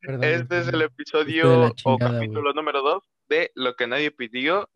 [0.00, 4.68] Perdón, Este es el episodio o chingada, capítulo número 2 de Lo que nadie pidió.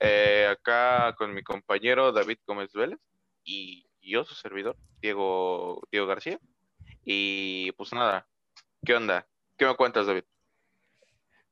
[0.00, 2.98] eh, acá con mi compañero David Gómez Vélez
[3.44, 6.40] y yo, su servidor, Diego, Diego García.
[7.04, 8.26] Y pues nada,
[8.84, 9.26] ¿qué onda?
[9.56, 10.24] ¿Qué me cuentas, David?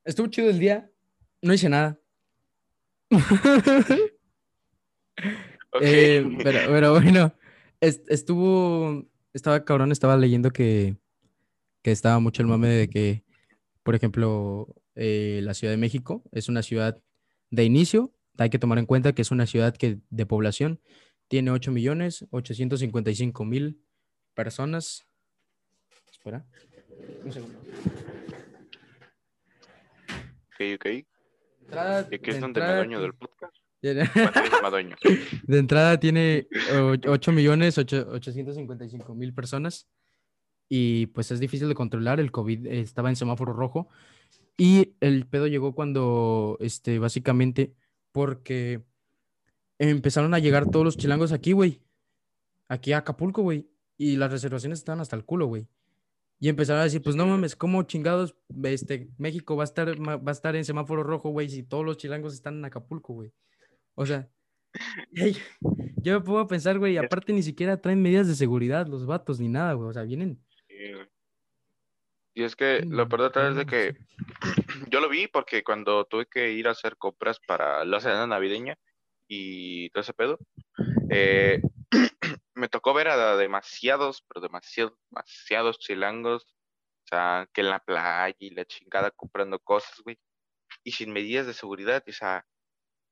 [0.04, 0.90] Estuvo chido el día.
[1.42, 1.98] No hice nada.
[5.80, 7.32] Eh, pero, pero bueno,
[7.80, 10.96] es- estuvo, estaba cabrón, estaba leyendo que,
[11.82, 13.24] que estaba mucho el mame de que,
[13.82, 17.00] por ejemplo, eh, la Ciudad de México es una ciudad
[17.50, 20.80] de inicio, hay que tomar en cuenta que es una ciudad que de población
[21.28, 23.80] tiene 8 millones 855 mil
[24.34, 25.06] personas.
[26.10, 26.44] Espera,
[27.24, 27.58] un segundo.
[30.48, 30.86] Ok, ok.
[31.62, 33.54] Entrada- Y aquí es de donde me entrada dueño del podcast.
[35.44, 36.46] De entrada tiene
[37.06, 39.88] 8 millones 855 mil personas
[40.70, 42.20] y pues es difícil de controlar.
[42.20, 43.88] El COVID estaba en semáforo rojo
[44.56, 47.74] y el pedo llegó cuando, este, básicamente,
[48.12, 48.82] porque
[49.78, 51.82] empezaron a llegar todos los chilangos aquí, güey.
[52.68, 53.68] Aquí a Acapulco, güey.
[53.98, 55.66] Y las reservaciones estaban hasta el culo, güey.
[56.38, 60.20] Y empezaron a decir, pues no mames, ¿cómo chingados este, México va a estar, va
[60.24, 63.32] a estar en semáforo rojo, güey, si todos los chilangos están en Acapulco, güey?
[63.94, 64.30] O sea,
[66.02, 69.48] yo me a pensar, güey, aparte ni siquiera traen medidas de seguridad los vatos ni
[69.48, 69.88] nada, güey.
[69.88, 70.40] O sea, vienen.
[72.34, 73.96] Y es que lo Mm, peor de todo es de que
[74.90, 78.78] yo lo vi porque cuando tuve que ir a hacer compras para la cena navideña
[79.28, 80.38] y todo ese pedo,
[81.10, 81.60] eh,
[82.54, 88.34] me tocó ver a demasiados, pero demasiados, demasiados chilangos, o sea, que en la playa
[88.38, 90.18] y la chingada comprando cosas, güey,
[90.84, 92.46] y sin medidas de seguridad, o sea,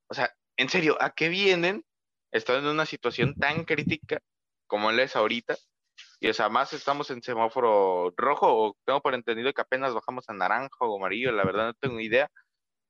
[0.09, 1.85] o sea, en serio, ¿a qué vienen?
[2.31, 4.21] Están en una situación tan crítica
[4.67, 5.57] como la es ahorita,
[6.19, 10.29] y o sea, más estamos en semáforo rojo, o tengo por entendido que apenas bajamos
[10.29, 12.29] a naranja o amarillo, la verdad no tengo idea,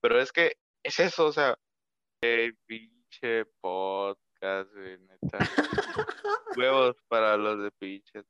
[0.01, 1.57] pero es que es eso, o sea,
[2.21, 5.37] el pinche podcast, güey, neta.
[6.57, 8.23] Huevos para los de pinche.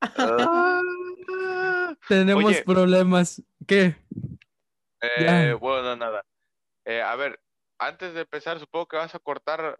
[0.00, 0.82] Ah.
[2.08, 2.62] Tenemos Oye.
[2.64, 3.42] problemas.
[3.66, 3.96] ¿Qué?
[5.00, 6.24] Eh, bueno, nada.
[6.84, 7.40] Eh, a ver,
[7.78, 9.78] antes de empezar, supongo que vas a cortar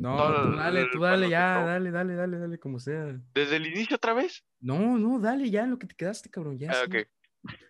[0.00, 3.18] No, tú dale, tú dale, ya, dale, dale, dale, dale, como sea.
[3.34, 4.42] desde el inicio otra vez.
[4.58, 6.58] No, no, dale ya lo que te quedaste, cabrón.
[6.58, 6.98] Ya, Ah, sí.
[6.98, 7.06] ok.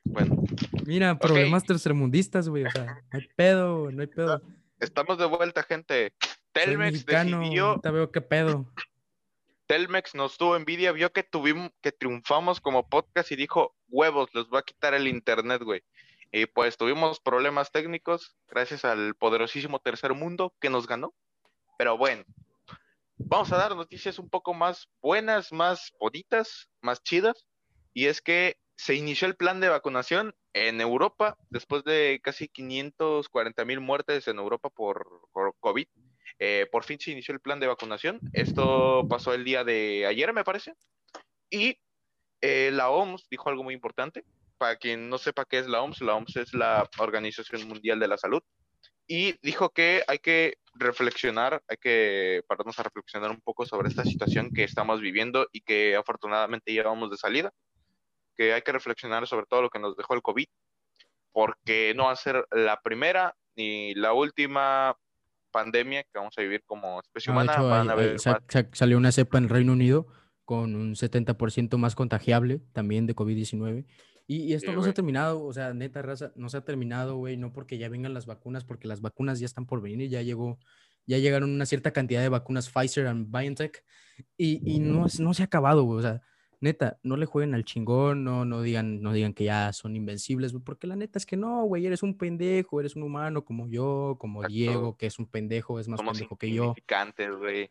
[0.04, 0.42] Bueno,
[0.86, 2.64] Mira, problemas tercermundistas, güey.
[2.64, 4.42] O sea, no hay pedo, no hay pedo.
[4.78, 6.12] estamos de vuelta, gente.
[6.52, 8.72] Telmex mexicano, decidió, ahorita veo qué pedo.
[9.66, 14.48] Telmex nos tuvo envidia, vio que tuvimos, que triunfamos como podcast y dijo, huevos, les
[14.48, 15.82] voy a quitar el internet, güey.
[16.32, 21.14] Y pues tuvimos problemas técnicos gracias al poderosísimo tercer mundo que nos ganó.
[21.80, 22.24] Pero bueno,
[23.16, 27.46] vamos a dar noticias un poco más buenas, más bonitas, más chidas.
[27.94, 33.64] Y es que se inició el plan de vacunación en Europa después de casi 540
[33.64, 35.86] mil muertes en Europa por, por COVID.
[36.38, 38.20] Eh, por fin se inició el plan de vacunación.
[38.34, 40.74] Esto pasó el día de ayer, me parece.
[41.48, 41.78] Y
[42.42, 44.26] eh, la OMS dijo algo muy importante.
[44.58, 48.08] Para quien no sepa qué es la OMS, la OMS es la Organización Mundial de
[48.08, 48.42] la Salud.
[49.12, 54.04] Y dijo que hay que reflexionar, hay que pararnos a reflexionar un poco sobre esta
[54.04, 57.50] situación que estamos viviendo y que afortunadamente ya vamos de salida.
[58.36, 60.46] Que hay que reflexionar sobre todo lo que nos dejó el COVID,
[61.32, 64.96] porque no va a ser la primera ni la última
[65.50, 67.52] pandemia que vamos a vivir como especie Ah, humana.
[67.54, 70.06] hecho, Van a sa- más- sa- salió una cepa en Reino Unido
[70.44, 73.86] con un 70% más contagiable también de COVID-19.
[74.30, 76.60] Y, y esto Sí, no se ha terminado, o sea, neta raza, no se ha
[76.60, 80.08] terminado, güey, no porque ya vengan las vacunas, porque las vacunas ya están por venir,
[80.08, 80.60] ya llegó,
[81.04, 83.84] ya llegaron una cierta cantidad de vacunas Pfizer and BioNTech
[84.36, 86.22] y, y no, no se ha acabado, güey, o sea,
[86.60, 90.54] neta, no le jueguen al chingón, no, no digan, no digan que ya son invencibles,
[90.64, 94.16] porque la neta es que no, güey, eres un pendejo, eres un humano como yo,
[94.20, 94.54] como Exacto.
[94.54, 96.76] Diego, que es un pendejo, es más somos pendejo que yo.
[97.36, 97.70] güey.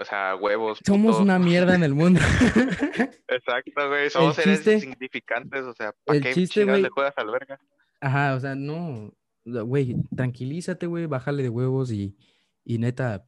[0.00, 0.80] O sea, huevos.
[0.84, 1.22] Somos puto.
[1.22, 2.20] una mierda en el mundo.
[3.28, 4.08] Exacto, güey.
[4.10, 5.62] Somos seres chiste- insignificantes.
[5.64, 7.60] O sea, ¿para qué chiste, le juegas al verga?
[8.00, 9.12] Ajá, o sea, no,
[9.44, 12.16] güey, tranquilízate, güey, bájale de huevos y,
[12.64, 13.24] y neta,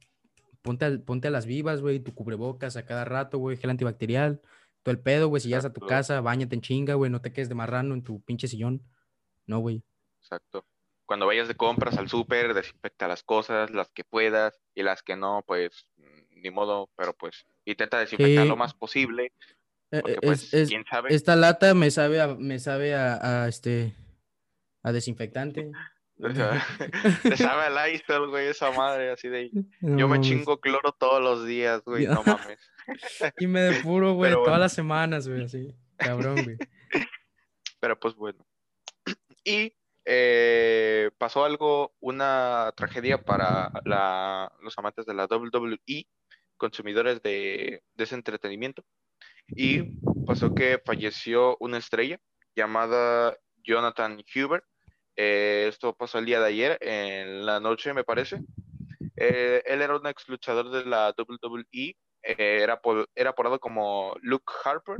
[0.63, 4.41] ponte, al- ponte a las vivas, güey, tu cubrebocas a cada rato, güey, gel antibacterial,
[4.81, 7.31] todo el pedo, güey, si llegas a tu casa, bañate en chinga, güey, no te
[7.31, 8.81] quedes de marrano en tu pinche sillón.
[9.45, 9.83] No, güey.
[10.21, 10.65] Exacto.
[11.05, 15.15] Cuando vayas de compras al súper, desinfecta las cosas, las que puedas, y las que
[15.17, 15.85] no, pues,
[16.43, 18.49] ni modo, pero pues, intenta desinfectar Sí.
[18.49, 19.31] lo más posible,
[19.91, 21.13] Eh, porque eh, pues, es- es- quién sabe.
[21.15, 23.95] esta lata me sabe a, me sabe a, a, este,
[24.83, 25.71] a desinfectante.
[26.17, 29.49] Te sabe al Lysol, güey, esa madre, así de...
[29.81, 30.27] No Yo me mames.
[30.27, 32.59] chingo cloro todos los días, güey, no mames.
[33.39, 34.59] Y me depuro, güey, todas bueno.
[34.59, 35.75] las semanas, güey, así.
[35.97, 36.57] Cabrón, güey.
[37.79, 38.45] pero pues bueno.
[39.45, 39.73] Y
[40.05, 43.71] eh, pasó algo, una tragedia para
[44.61, 46.05] los amantes de la WWE,
[46.63, 48.85] consumidores de, ese entretenimiento.
[49.49, 52.17] Y pasó que falleció una estrella
[52.55, 54.63] llamada Jonathan Huber.
[55.17, 58.39] Eh, esto pasó el día de ayer, en la noche, me parece.
[59.17, 61.97] Eh, él era un ex luchador de la WWE.
[62.21, 62.79] era,
[63.13, 64.99] era apodado como Luke Harper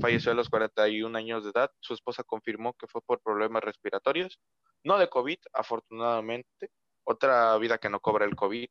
[0.00, 1.70] falleció a los 41 años de edad.
[1.80, 4.40] Su esposa confirmó que fue por problemas respiratorios,
[4.84, 6.70] no de COVID, afortunadamente.
[7.06, 8.68] Otra vida que no cobra el COVID,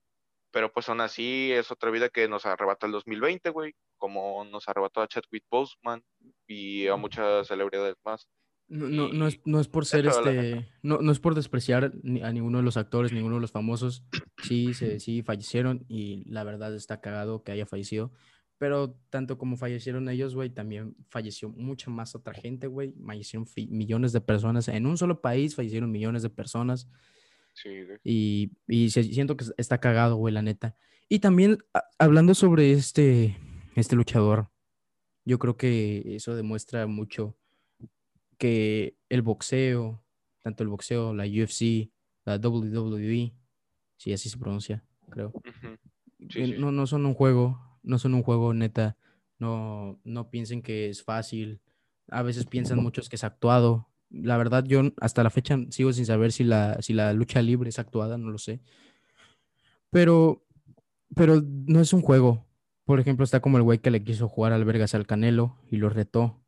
[0.53, 4.69] pero pues aún así es otra vida que nos arrebató el 2020, güey, como nos
[4.69, 6.03] arrebató a Chadwick Boseman
[6.47, 8.29] y a muchas celebridades más.
[8.67, 12.31] No, no, no, es, no es por ser este, no, no es por despreciar a
[12.31, 14.05] ninguno de los actores, ninguno de los famosos.
[14.43, 18.11] Sí, se, sí fallecieron y la verdad está cagado que haya fallecido.
[18.59, 22.93] Pero tanto como fallecieron ellos, güey, también falleció mucha más otra gente, güey.
[23.05, 24.67] Fallecieron millones de personas.
[24.67, 26.87] En un solo país fallecieron millones de personas.
[27.53, 27.99] Sí, güey.
[28.03, 30.75] Y, y siento que está cagado, güey, la neta.
[31.09, 31.59] Y también
[31.99, 33.37] hablando sobre este,
[33.75, 34.49] este luchador,
[35.25, 37.35] yo creo que eso demuestra mucho
[38.37, 40.03] que el boxeo,
[40.41, 41.91] tanto el boxeo, la UFC,
[42.25, 43.33] la WWE,
[43.97, 45.33] sí, así se pronuncia, creo.
[46.57, 48.97] no, no son un juego, no son un juego neta,
[49.39, 51.61] no, no piensen que es fácil,
[52.09, 53.87] a veces piensan muchos que es actuado.
[54.13, 57.69] La verdad, yo hasta la fecha sigo sin saber si la, si la lucha libre
[57.69, 58.61] es actuada, no lo sé.
[59.89, 60.45] Pero,
[61.15, 62.45] pero no es un juego.
[62.85, 65.77] Por ejemplo, está como el güey que le quiso jugar al Vergas al Canelo y
[65.77, 66.41] lo retó,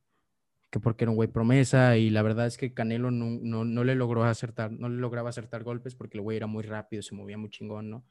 [0.72, 3.84] que porque era un güey promesa y la verdad es que Canelo no, no, no
[3.84, 7.16] le logró acertar, no le lograba acertar golpes porque el güey era muy rápido, se
[7.16, 8.06] movía muy chingón, ¿no?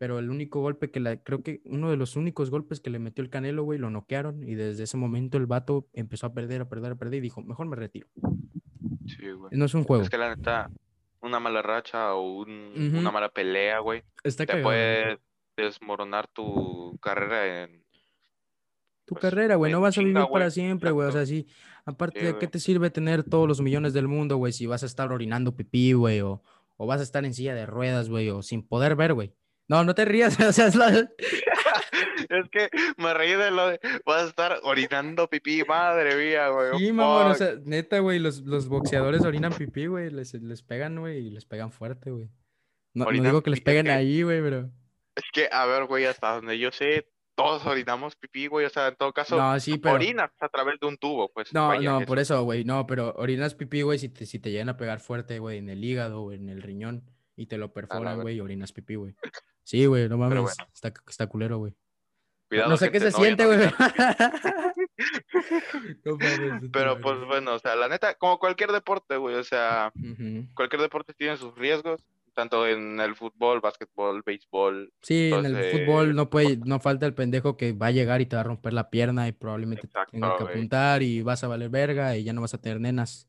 [0.00, 2.98] pero el único golpe que la, creo que uno de los únicos golpes que le
[2.98, 6.62] metió el Canelo, güey, lo noquearon y desde ese momento el vato empezó a perder,
[6.62, 8.08] a perder, a perder y dijo, mejor me retiro.
[9.16, 9.50] Sí, güey.
[9.52, 10.02] No es un juego.
[10.02, 10.70] Es que la neta,
[11.22, 15.18] una mala racha o una mala pelea, güey, te puede
[15.56, 17.84] desmoronar tu carrera en...
[19.04, 21.46] Tu pues, carrera, güey, no vas a vivir para siempre, güey, o sea, sí,
[21.84, 24.86] aparte de qué te sirve tener todos los millones del mundo, güey, si vas a
[24.86, 26.42] estar orinando pipí, güey, o,
[26.76, 29.34] o vas a estar en silla de ruedas, güey, o sin poder ver, güey.
[29.68, 31.10] No, no te rías, o sea, es la...
[32.28, 36.78] es que me reí de lo de vas a estar orinando pipí, madre mía, güey.
[36.78, 40.98] Sí, mamón, o sea, neta, güey, los, los boxeadores orinan pipí, güey, les, les pegan,
[40.98, 42.28] güey, y les pegan fuerte, güey.
[42.94, 44.70] No, digo que les peguen ahí, güey, pero...
[45.14, 48.88] Es que, a ver, güey, hasta donde yo sé, todos orinamos pipí, güey, o sea,
[48.88, 49.94] en todo caso, no, sí, pero...
[49.94, 51.52] orinas a través de un tubo, pues.
[51.52, 54.68] No, no, por eso, güey, no, pero orinas pipí, güey, si te, si te llegan
[54.68, 57.04] a pegar fuerte, güey, en el hígado o en el riñón
[57.36, 59.14] y te lo perforan, güey, y orinas pipí, güey.
[59.70, 60.56] Sí, güey, no mames.
[60.74, 61.72] Está, está culero, güey.
[62.50, 63.60] no sé qué se siente, güey.
[66.72, 69.92] Pero pues bueno, o sea, la neta, como cualquier deporte, güey, o sea,
[70.54, 74.92] cualquier deporte tiene sus riesgos, tanto en el fútbol, básquetbol, béisbol.
[75.02, 78.26] Sí, en el fútbol no puede, no falta el pendejo que va a llegar y
[78.26, 81.70] te va a romper la pierna y probablemente tenga que apuntar y vas a valer
[81.70, 83.28] verga y ya no vas a tener nenas.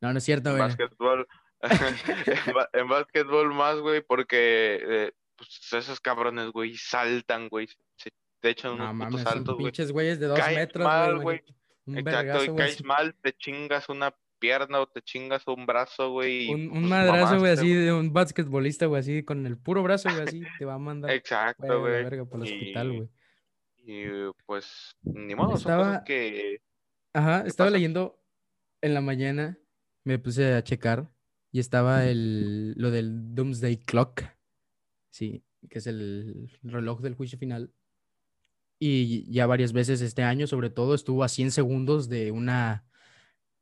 [0.00, 0.62] No, no es cierto, güey.
[0.62, 1.28] Básquetbol,
[2.72, 8.10] en, básquetbol más, güey, porque eh, pues esos cabrones, güey, saltan, güey, se
[8.40, 9.66] te echan unos mames, saltos, güey.
[9.66, 11.42] pinches güeyes de dos metros, mal, güey.
[11.86, 16.52] Exacto, y caes mal, te chingas una pierna o te chingas un brazo, güey.
[16.52, 20.08] Un, un pues, madrazo, güey, así de un basquetbolista, güey, así con el puro brazo,
[20.10, 21.10] güey, así te va a mandar.
[21.12, 22.04] Exacto, güey.
[22.04, 23.08] Por el hospital, güey.
[23.88, 24.04] Y
[24.46, 25.84] pues, ni modo, estaba...
[25.84, 26.60] son cosas que.
[27.12, 28.20] Ajá, estaba leyendo
[28.82, 29.58] en la mañana,
[30.04, 31.10] me puse a checar
[31.50, 34.35] y estaba el, lo del Doomsday Clock
[35.16, 37.72] sí, que es el reloj del juicio final.
[38.78, 42.84] Y ya varias veces este año, sobre todo, estuvo a 100 segundos de una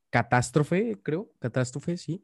[0.09, 2.23] catástrofe, creo, catástrofe, sí.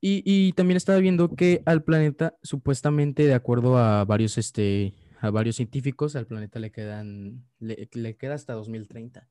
[0.00, 5.56] Y, también estaba viendo que al planeta, supuestamente, de acuerdo a varios, este, a varios
[5.56, 9.28] científicos, al planeta le quedan, le, le queda hasta 2030.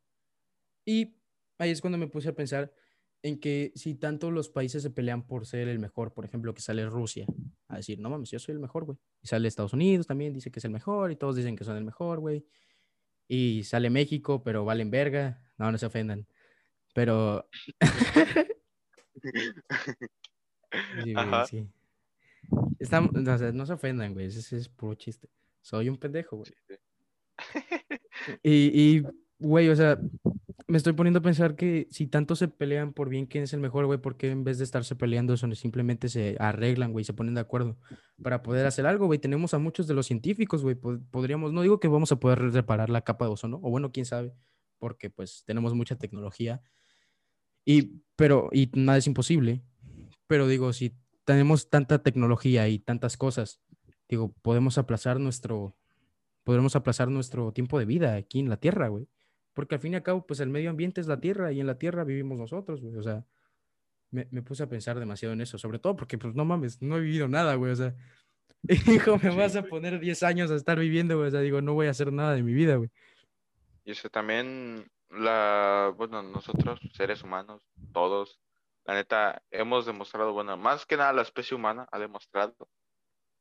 [0.85, 1.15] Y
[1.57, 2.73] ahí es cuando me puse a pensar,
[3.27, 6.61] en que si tanto los países se pelean por ser el mejor, por ejemplo, que
[6.61, 7.25] sale Rusia
[7.67, 8.97] a decir, no mames, yo soy el mejor, güey.
[9.21, 11.77] Y sale Estados Unidos también, dice que es el mejor, y todos dicen que son
[11.77, 12.45] el mejor, güey.
[13.27, 15.41] Y sale México, pero valen verga.
[15.57, 16.25] No, no se ofendan.
[16.93, 17.47] Pero...
[21.03, 21.13] sí,
[21.49, 21.67] sí.
[23.53, 24.27] no, se ofendan, güey.
[24.27, 25.29] Ese, es puro chiste.
[25.61, 26.51] Soy un pendejo, güey.
[28.43, 29.03] y,
[29.37, 29.99] güey, o sea,
[30.67, 33.61] me estoy poniendo a pensar que si tanto se pelean por bien quién es el
[33.61, 37.13] mejor, güey, ¿por qué en vez de estarse peleando eso simplemente se arreglan, güey, se
[37.13, 37.77] ponen de acuerdo
[38.21, 39.17] para poder hacer algo, güey?
[39.17, 42.89] Tenemos a muchos de los científicos, güey, podríamos, no digo que vamos a poder reparar
[42.89, 44.33] la capa de ozono, o bueno, quién sabe,
[44.77, 46.61] porque pues tenemos mucha tecnología.
[47.63, 49.63] Y pero, y nada es imposible.
[50.27, 53.61] Pero digo, si tenemos tanta tecnología y tantas cosas,
[54.09, 55.77] digo, podemos aplazar nuestro,
[56.43, 59.07] podremos aplazar nuestro tiempo de vida aquí en la Tierra, güey.
[59.57, 61.65] Porque al fin y al cabo, pues el medio ambiente es la Tierra y en
[61.65, 62.95] la Tierra vivimos nosotros, güey.
[62.95, 63.25] O sea,
[64.11, 66.95] me, me puse a pensar demasiado en eso, sobre todo porque, pues, no mames, no
[66.95, 67.71] he vivido nada, güey.
[67.71, 67.95] O sea,
[68.69, 71.29] hijo, me vas a poner 10 años a estar viviendo, güey.
[71.29, 72.91] O sea, digo, no voy a hacer nada de mi vida, güey.
[73.83, 78.39] Y eso también, la, bueno, nosotros, seres humanos, todos,
[78.85, 82.69] la neta, hemos demostrado, bueno, más que nada la especie humana ha demostrado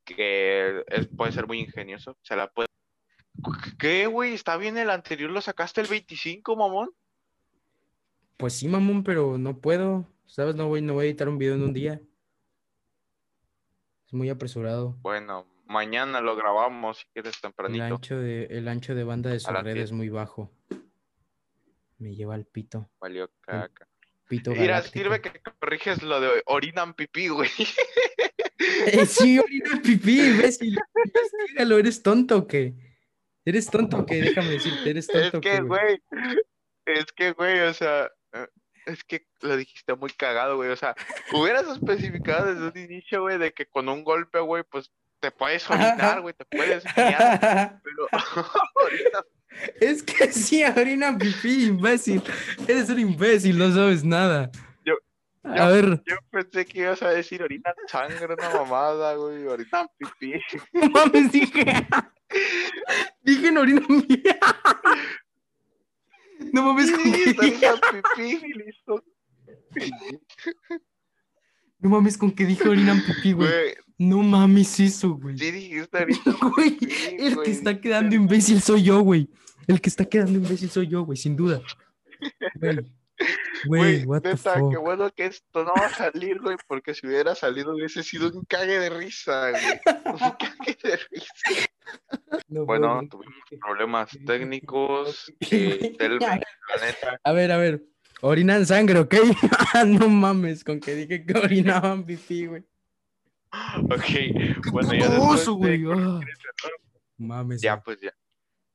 [0.07, 2.66] que es, puede ser muy ingenioso, se la puede...
[3.79, 4.35] ¿Qué, güey?
[4.35, 5.31] ¿Está bien el anterior?
[5.31, 6.91] ¿Lo sacaste el 25, mamón?
[8.37, 10.07] Pues sí, mamón, pero no puedo.
[10.27, 10.57] ¿Sabes?
[10.57, 12.01] No voy, no voy a editar un video en un día.
[14.07, 14.97] Es muy apresurado.
[15.03, 17.85] Bueno, mañana lo grabamos si quieres El tempranito.
[17.85, 19.85] ancho de, el ancho de banda de su red 10.
[19.85, 20.51] es muy bajo.
[21.99, 22.89] Me lleva al pito.
[23.01, 23.89] Valió caca.
[24.29, 27.51] Pito Mira, sirve que corriges lo de orinan pipí, güey.
[28.87, 30.79] Eh, sí, orina pipí, imbécil.
[31.05, 32.75] Investígalo, ¿eres tonto o qué?
[33.47, 34.17] ¿Eres tonto o qué?
[34.21, 36.03] Déjame decirte, ¿eres Es tonto o que, güey?
[36.85, 38.49] es que, güey, o sea, eh,
[38.87, 40.71] es que lo dijiste muy cagado, güey.
[40.71, 40.97] O sea,
[41.33, 45.71] hubieras especificado desde un inicio, güey, de que con un golpe, güey, pues te puedes
[45.71, 48.09] orinar, güey, te puedes miar, pero
[48.83, 49.25] ahorita
[49.81, 52.23] Es que sí, orina pipí, imbécil.
[52.67, 54.51] Eres un imbécil, no sabes nada.
[55.55, 59.87] Yo- A ver, yo pensé que ibas a decir orina sangre, una mamada, güey, orinan
[59.99, 60.35] pipí.
[60.73, 61.65] no mames, dije.
[63.23, 64.39] Dije en orina mía.
[66.53, 67.75] No mames, con Sí, orina
[68.15, 69.05] pipí, listo.
[71.79, 73.49] no mames, con que dije orina pipí, güey.
[73.49, 75.39] Güey, No mames eso, güey.
[75.39, 76.31] sí dijiste ahorita.
[76.57, 76.79] Güey,
[77.19, 79.29] el güey, que está quedando imbécil soy yo, güey.
[79.67, 81.61] El que está quedando imbécil soy yo, güey, sin duda.
[82.57, 82.79] Güey,
[83.67, 87.75] güey, neta, qué bueno que esto no va a salir, güey, porque si hubiera salido
[87.75, 89.65] hubiese sido un cague de risa, güey.
[90.05, 91.69] Un cague de risa.
[92.49, 95.33] No, Bueno, tuvimos problemas técnicos.
[95.51, 96.19] eh, del-
[97.25, 97.83] A ver, a ver.
[98.23, 99.15] Orinan sangre, ¿ok?
[99.87, 102.63] no mames, con que dije que orinaban pipí, güey.
[103.85, 104.71] ok.
[104.73, 106.21] Bueno, ya después de- ah.
[107.19, 107.61] Mames.
[107.61, 108.13] Ya, pues ya.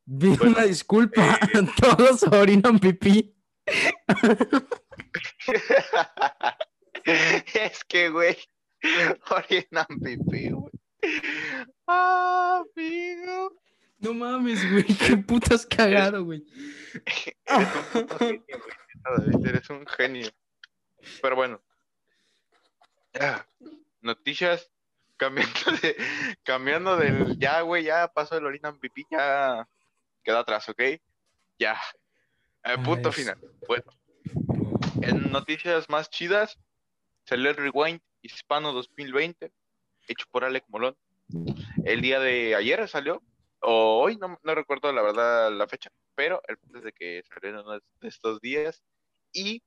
[0.05, 1.39] Bueno, una disculpa.
[1.53, 3.35] eh, Todos orinan pipí.
[7.05, 8.37] es que, güey,
[9.29, 10.71] orinan pipí, güey.
[11.87, 13.55] Ah, amigo.
[13.99, 14.83] No mames, güey.
[14.83, 16.43] Qué putas cagado, güey.
[17.05, 18.75] Eres un puto genio, güey.
[18.95, 20.29] neta, David, Eres un genio.
[21.21, 21.61] Pero bueno.
[24.01, 24.71] Noticias.
[25.17, 25.95] Cambiando de.
[26.43, 27.37] Cambiando del.
[27.37, 29.67] Ya, güey, ya pasó el orinan pipí, ya
[30.23, 30.81] queda atrás, ¿ok?
[31.59, 31.79] Ya.
[32.63, 33.37] Eh, Ah, punto final.
[33.67, 33.83] Bueno.
[35.01, 36.59] En noticias más chidas,
[37.25, 39.51] salió el Rewind Hispano 2020,
[40.07, 40.95] hecho por Alec Molón.
[41.85, 43.23] El día de ayer salió,
[43.61, 47.23] o hoy, no, no recuerdo la verdad la fecha, pero el punto es de que
[48.01, 48.83] de estos días.
[49.33, 49.63] Y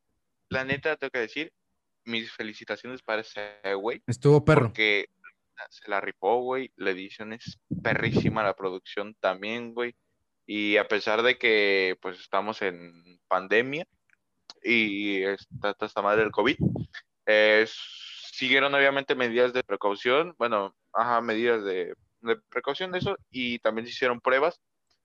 [0.50, 1.52] la neta, tengo que decir,
[2.04, 4.66] mis felicitaciones para ese güey, Estuvo perro.
[4.66, 5.08] porque
[5.70, 6.70] se la ripó, güey.
[6.76, 9.96] La edición es perrísima, la producción también, güey.
[10.46, 13.86] Y a pesar de que, pues, estamos en pandemia
[14.62, 16.56] y está esta madre del COVID,
[17.26, 17.66] eh,
[18.32, 23.86] siguieron obviamente medidas de precaución, bueno, ajá, medidas de, de precaución de eso, y también
[23.86, 24.60] se hicieron pruebas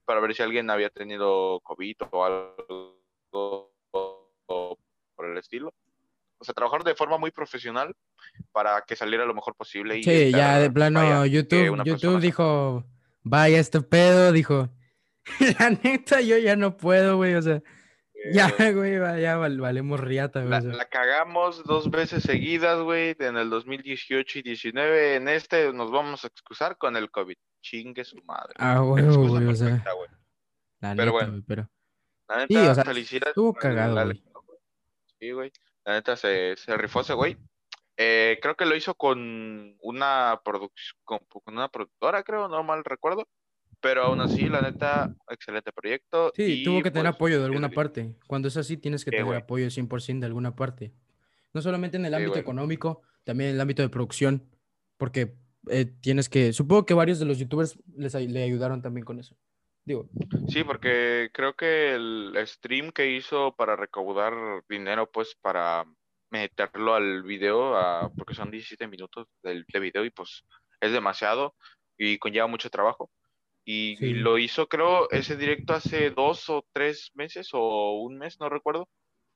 [0.06, 3.72] para ver si alguien había tenido COVID o algo
[4.36, 5.74] por el estilo.
[6.40, 7.94] O sea, trabajaron de forma muy profesional
[8.52, 9.98] para que saliera lo mejor posible.
[9.98, 12.86] Y Sí, ya de plano, YouTube, YouTube persona- dijo,
[13.24, 14.70] vaya este pedo, dijo.
[15.60, 17.62] La neta, yo ya no puedo, güey, o sea,
[18.34, 20.50] ya, güey, ya val- valemos riata, güey.
[20.52, 25.16] La, la cagamos dos veces seguidas, güey, en el 2018 y 19.
[25.16, 27.36] En este nos vamos a excusar con el COVID.
[27.62, 28.54] Chingue su madre.
[28.58, 30.10] Ah, Excusa güey, o sea, güey.
[30.80, 31.30] la pero neta, bueno.
[31.32, 31.70] güey, pero...
[32.28, 34.34] La Sí, neta, o sea, felicidades estuvo al cagado, Alex, güey.
[34.34, 34.60] ¿no, güey?
[35.20, 35.52] Sí, güey.
[35.86, 37.38] La neta se, se rifó ese güey.
[37.98, 40.40] Eh, creo que lo hizo con una
[41.04, 43.28] con, con una productora, creo, no mal recuerdo.
[43.82, 46.32] Pero aún así, la neta, excelente proyecto.
[46.36, 48.16] Sí, y, tuvo que tener pues, apoyo de alguna parte.
[48.28, 49.38] Cuando es así, tienes que Sí, tener güey.
[49.38, 50.92] apoyo 100% de alguna parte.
[51.54, 52.42] No solamente en el Sí, ámbito güey.
[52.42, 54.50] económico, también en el ámbito de producción,
[54.98, 55.36] porque
[55.70, 59.36] eh, tienes que, supongo que varios de los youtubers les, le ayudaron también con eso.
[59.86, 60.10] Digo,
[60.48, 64.34] Sí, porque creo que el stream que hizo para recaudar
[64.68, 65.86] dinero, pues para
[66.32, 70.44] meterlo al video, a- porque son 17 minutos del, de video y pues
[70.82, 71.56] es demasiado
[71.98, 73.10] y conlleva mucho trabajo.
[73.72, 78.50] Y, lo hizo, creo, ese directo hace dos o tres meses o un mes, no
[78.50, 78.90] recuerdo.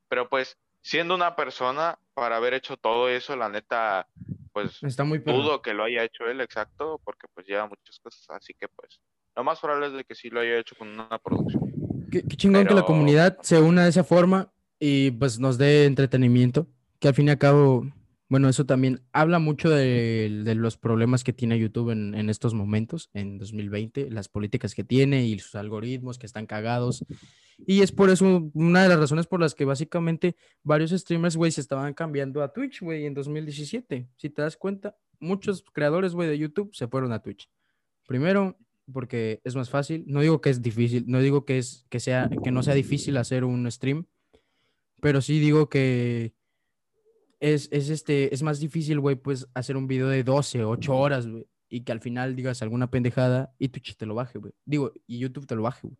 [0.08, 4.08] Pero pues siendo una persona, para haber hecho todo eso, la neta,
[4.52, 8.26] pues Está muy dudo que lo haya hecho él, exacto, porque pues lleva muchas cosas,
[8.30, 8.98] así que pues
[9.36, 11.72] lo más probable es de que sí lo haya hecho con una producción.
[12.10, 15.84] Qué, qué chingón que la comunidad se una de esa forma y pues nos dé
[15.84, 16.66] entretenimiento,
[16.98, 17.86] que al fin y al cabo,
[18.28, 22.54] bueno, eso también habla mucho de, de los problemas que tiene YouTube en, en estos
[22.54, 27.04] momentos, en 2020, las políticas que tiene y sus algoritmos que están cagados.
[27.66, 31.52] Y es por eso una de las razones por las que básicamente varios streamers, güey,
[31.52, 34.08] se estaban cambiando a Twitch, güey, en 2017.
[34.16, 37.48] Si te das cuenta, muchos creadores, güey, de YouTube se fueron a Twitch.
[38.06, 38.56] Primero,
[38.92, 40.04] porque es más fácil.
[40.06, 43.16] No digo que es difícil, no digo que es que sea que no sea difícil
[43.16, 44.06] hacer un stream,
[45.00, 46.34] pero sí digo que
[47.52, 51.26] es, es este es más difícil, güey, pues hacer un video de 12, 8 horas,
[51.26, 54.54] güey, y que al final digas alguna pendejada y Twitch te lo baje, güey.
[54.64, 55.98] Digo, y YouTube te lo baje, güey.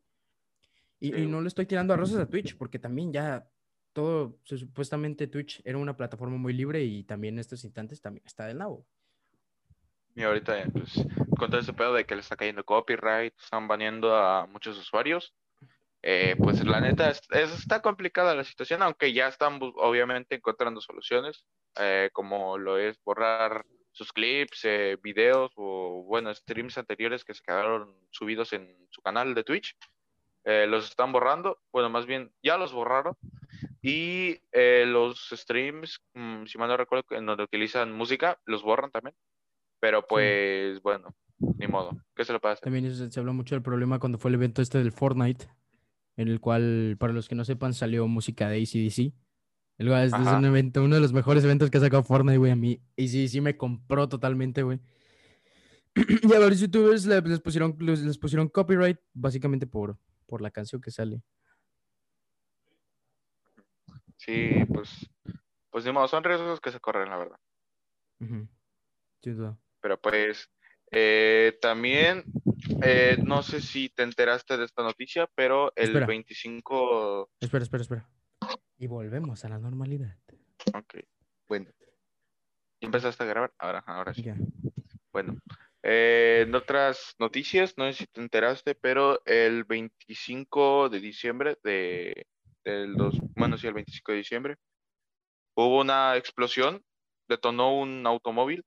[1.00, 3.46] Y, no le estoy tirando a rosas a Twitch, porque también ya
[3.92, 8.24] todo, su- supuestamente Twitch era una plataforma muy libre y también en estos instantes también
[8.26, 8.86] está del nabo.
[10.16, 10.94] Y ahorita, pues,
[11.36, 15.34] con todo ese pedo de que le está cayendo copyright, están baneando a muchos usuarios,
[16.06, 20.82] eh, pues la neta es- es- está complicada la situación, aunque ya están obviamente encontrando
[20.82, 21.46] soluciones,
[21.80, 27.42] eh, como lo es borrar sus clips, eh, videos o, bueno, streams anteriores que se
[27.42, 29.74] quedaron subidos en su canal de Twitch.
[30.44, 33.16] Eh, los están borrando, bueno, más bien ya los borraron.
[33.80, 38.90] Y eh, los streams, mm, si mal no recuerdo, en donde utilizan música, los borran
[38.90, 39.14] también.
[39.80, 41.92] Pero pues, bueno, ni modo.
[42.14, 42.64] ¿Qué se le puede hacer?
[42.64, 45.46] También se habló mucho del problema cuando fue el evento este del Fortnite,
[46.16, 49.12] en el cual, para los que no sepan, salió música de ACDC.
[49.76, 52.52] El es, es un evento, uno de los mejores eventos que ha sacado Fortnite, güey.
[52.52, 54.78] A mí ACDC me compró totalmente, güey.
[56.22, 60.50] y a varios youtubers le- les pusieron, les, les pusieron copyright, básicamente por, por la
[60.50, 61.22] canción que sale.
[64.16, 65.10] Sí, pues,
[65.70, 67.38] pues ni modo, son riesgos que se corren, la verdad.
[68.20, 69.58] Sin duda.
[69.80, 70.48] Pero pues,
[70.90, 72.24] eh, también,
[72.82, 76.06] eh, no sé si te enteraste de esta noticia, pero el Espera.
[76.06, 78.10] 25, Espera, espera, espera.
[78.78, 80.16] Y volvemos a la normalidad.
[80.74, 80.96] ok,
[81.48, 81.70] bueno.
[82.80, 83.52] ¿Ya ¿Empezaste a grabar?
[83.58, 84.22] Ahora, ahora sí.
[84.22, 84.36] Ya.
[85.12, 85.38] Bueno,
[85.82, 92.26] eh, en otras noticias, no sé si te enteraste, pero el 25 de diciembre de,
[92.64, 94.56] del dos, bueno, sí, el 25 de diciembre,
[95.56, 96.82] hubo una explosión,
[97.28, 98.64] detonó un automóvil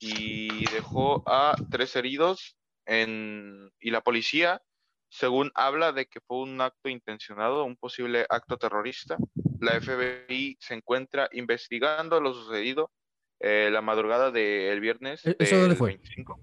[0.00, 4.62] y dejó a tres heridos en, y la policía,
[5.10, 9.18] según habla de que fue un acto intencionado, un posible acto terrorista.
[9.60, 12.90] La FBI se encuentra investigando lo sucedido
[13.40, 15.24] eh, la madrugada del viernes.
[15.26, 15.88] ¿E- eso dónde fue?
[15.88, 16.40] 25,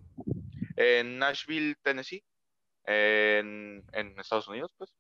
[0.76, 2.24] en Nashville, Tennessee,
[2.86, 4.94] en, en Estados Unidos, pues.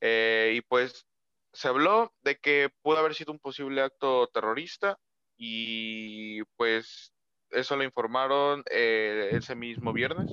[0.00, 1.06] Eh, y pues
[1.52, 4.98] se habló de que pudo haber sido un posible acto terrorista
[5.36, 7.13] y pues
[7.54, 10.32] eso lo informaron eh, ese mismo viernes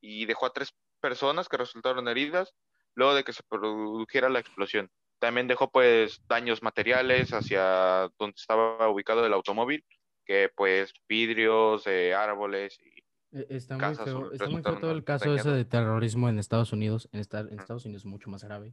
[0.00, 2.54] y dejó a tres personas que resultaron heridas
[2.94, 4.90] luego de que se produjera la explosión.
[5.20, 9.84] También dejó pues daños materiales hacia donde estaba ubicado el automóvil,
[10.24, 12.98] que pues vidrios, eh, árboles y
[13.36, 16.38] E- Está muy casas feo, está muy feo todo el caso ese de terrorismo en
[16.38, 17.08] Estados Unidos.
[17.12, 17.58] En, esta- en Ujú.
[17.60, 18.72] Estados Unidos es mucho más grave.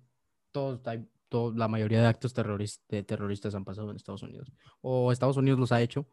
[0.52, 4.52] Todos, hay- todo- la mayoría de actos terroris- de terroristas han pasado en Estados Unidos.
[4.82, 6.08] O Estados Unidos los ha hecho.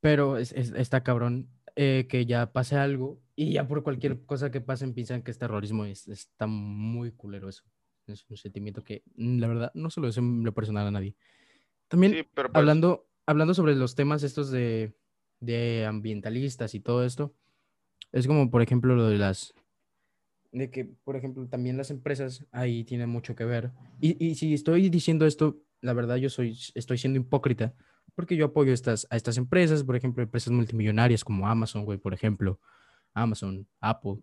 [0.00, 4.50] Pero es, es- está cabrón eh, que ya pase algo y ya por cualquier cosa
[4.50, 5.84] que pasen piensan que es terrorismo.
[5.84, 7.64] es- está muy culero eso.
[8.06, 10.90] Es un sentimiento que, mm, la verdad, no se lo deseo en lo personal a
[10.90, 11.14] nadie.
[11.88, 14.94] También Sí, pero pues, hablando, hablando sobre los temas estos de,
[15.40, 17.34] de ambientalistas y todo esto,
[18.12, 19.52] es como, por ejemplo, lo de las,
[20.52, 23.70] de que, por ejemplo, también las empresas ahí tienen mucho que ver.
[24.00, 27.74] Y, y si estoy diciendo esto, la verdad yo soy, estoy siendo hipócrita,
[28.18, 32.12] porque yo apoyo estas, a estas empresas, por ejemplo, empresas multimillonarias como Amazon, güey, por
[32.12, 32.58] ejemplo,
[33.14, 34.16] Amazon, Apple.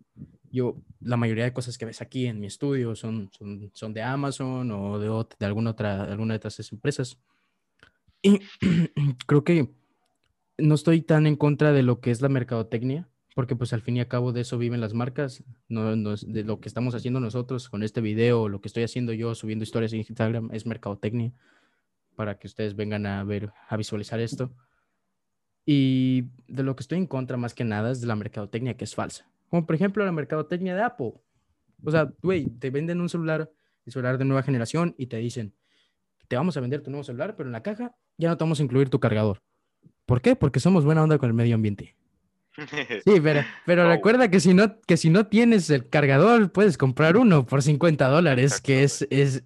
[0.52, 4.02] Yo, la mayoría de cosas que ves aquí en mi estudio son, son, son de
[4.02, 7.18] Amazon o de, de alguna otra, alguna de estas empresas.
[8.20, 8.40] Y
[9.26, 9.70] creo que
[10.58, 13.96] no estoy tan en contra de lo que es la mercadotecnia, porque pues al fin
[13.96, 17.18] y al cabo de eso viven las marcas, no, no de lo que estamos haciendo
[17.18, 21.32] nosotros con este video, lo que estoy haciendo yo subiendo historias en Instagram es mercadotecnia,
[22.16, 24.52] para que ustedes vengan a ver, a visualizar esto.
[25.64, 28.84] Y de lo que estoy en contra más que nada es de la mercadotecnia que
[28.84, 29.28] es falsa.
[29.48, 31.12] Como por ejemplo la mercadotecnia de Apple.
[31.84, 33.50] O sea, güey, te venden un celular,
[33.84, 35.54] el celular de nueva generación y te dicen,
[36.28, 38.60] te vamos a vender tu nuevo celular, pero en la caja ya no te vamos
[38.60, 39.42] a incluir tu cargador.
[40.06, 40.36] ¿Por qué?
[40.36, 41.96] Porque somos buena onda con el medio ambiente.
[43.04, 43.88] Sí, pero, pero Oh.
[43.88, 48.08] recuerda que si, no, que si no tienes el cargador, puedes comprar uno por 50
[48.08, 49.44] dólares, que es, es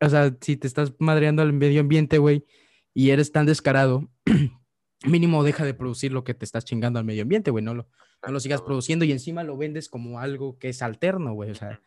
[0.00, 2.46] o sea, si te estás madreando al medio ambiente, güey,
[2.94, 4.08] y eres tan descarado,
[5.04, 7.88] mínimo deja de producir lo que te estás chingando al medio ambiente, güey, no lo,
[8.24, 11.54] no lo sigas produciendo y encima lo vendes como algo que es alterno, güey, o
[11.54, 11.80] sea,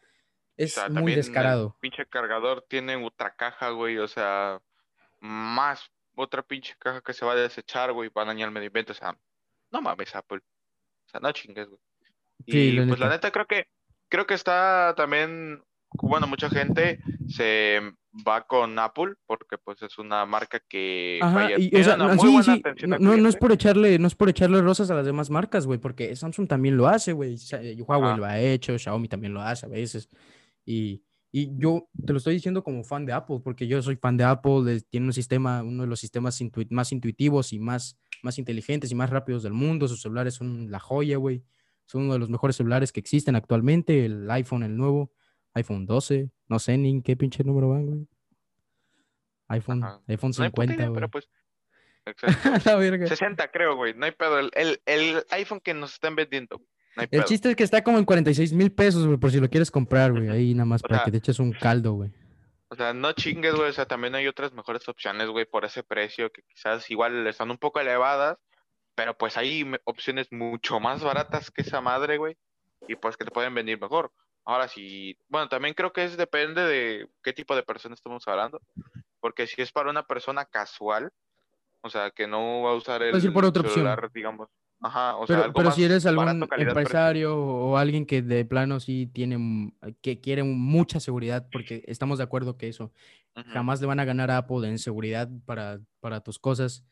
[0.57, 1.75] es muy descarado.
[1.75, 4.61] El pinche cargador tiene otra caja, güey, o sea,
[5.19, 8.67] más otra pinche caja que se va a desechar, güey, va a dañar el medio
[8.67, 9.17] ambiente, o sea,
[9.71, 11.79] no mames, Apple, o sea, no chingues, güey.
[12.45, 13.67] Y pues la neta creo que
[14.09, 17.81] creo que está también bueno, mucha gente se
[18.27, 22.61] va con Apple porque pues es una marca que Ajá, y, o sea, no, sí,
[22.87, 25.79] no, no, es por echarle no es por echarle rosas a las demás marcas, güey,
[25.79, 27.37] porque Samsung también lo hace, güey.
[27.79, 30.09] Huawei lo ha hecho, Xiaomi también lo hace a veces.
[30.65, 34.17] Y, y, yo te lo estoy diciendo como fan de Apple, porque yo soy fan
[34.17, 38.91] de Apple, tiene un sistema, uno de los sistemas más intuitivos y más, más inteligentes
[38.91, 39.87] y más rápidos del mundo.
[39.87, 41.43] Sus celulares son la joya, güey.
[41.85, 45.11] Son uno de los mejores celulares que existen actualmente, el iPhone, el nuevo
[45.53, 48.07] iPhone 12, no sé ni en qué pinche número van, güey.
[49.49, 50.93] iPhone, iPhone 50, güey.
[50.93, 51.29] pero pues,
[52.65, 53.07] la verga.
[53.07, 54.39] 60 creo, güey, no hay pedo.
[54.39, 56.57] El, el, el, iPhone que nos están vendiendo,
[56.95, 59.39] no hay El chiste es que está como en 46 mil pesos, güey, por si
[59.39, 60.29] lo quieres comprar, güey.
[60.29, 62.11] Ahí nada más para que te eches un caldo, güey.
[62.69, 63.69] O sea, no chingues, güey.
[63.69, 67.51] O sea, también hay otras mejores opciones, güey, por ese precio que quizás igual están
[67.51, 68.37] un poco elevadas,
[68.95, 72.37] pero pues hay opciones mucho más baratas que esa madre, güey.
[72.87, 74.11] Y pues que te pueden venir mejor.
[74.51, 78.59] Ahora sí, bueno, también creo que es depende de qué tipo de persona estamos hablando,
[79.21, 81.11] porque si es para una persona casual,
[81.81, 84.49] o sea, que no va a usar el celular, digamos.
[84.81, 89.07] Ajá, o pero, sea, pero si eres algún empresario o alguien que de plano sí
[89.13, 92.91] tiene, que quiere mucha seguridad, porque estamos de acuerdo que eso,
[93.53, 96.83] jamás le van a ganar a Apple en seguridad para, para tus cosas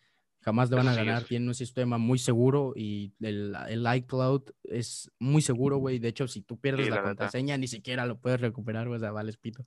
[0.42, 1.24] jamás le van a ganar.
[1.24, 6.00] Tiene un sistema muy seguro y el, el iCloud es muy seguro, güey.
[6.00, 8.98] De hecho, si tú pierdes la, contraseña, ni siquiera lo puedes recuperar, güey.
[8.98, 9.66] O sea, vale, pito.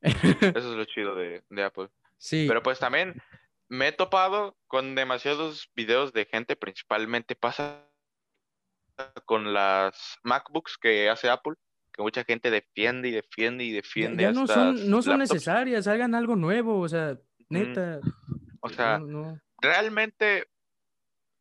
[0.00, 1.88] Eso es lo chido de, Apple.
[2.18, 2.44] Sí.
[2.46, 3.20] Pero pues también
[3.68, 7.88] me he topado con demasiados videos de gente, principalmente pasa
[9.24, 11.54] con las MacBooks que hace Apple,
[11.92, 14.22] que mucha gente defiende y defiende y defiende.
[14.22, 18.00] Ya, no son, no son necesarias, hagan algo nuevo, o sea, neta.
[18.60, 19.00] O sea,
[19.64, 20.48] realmente,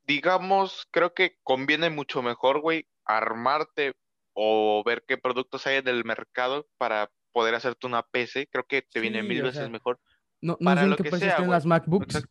[0.08, 3.94] digamos, creo que conviene mucho mejor, güey, armarte
[4.34, 8.48] o ver qué productos hay en el mercado para poder hacerte una PC.
[8.52, 10.00] Creo que te viene mil veces mejor.
[10.42, 12.28] No, no sé en qué precio están las MacBooks.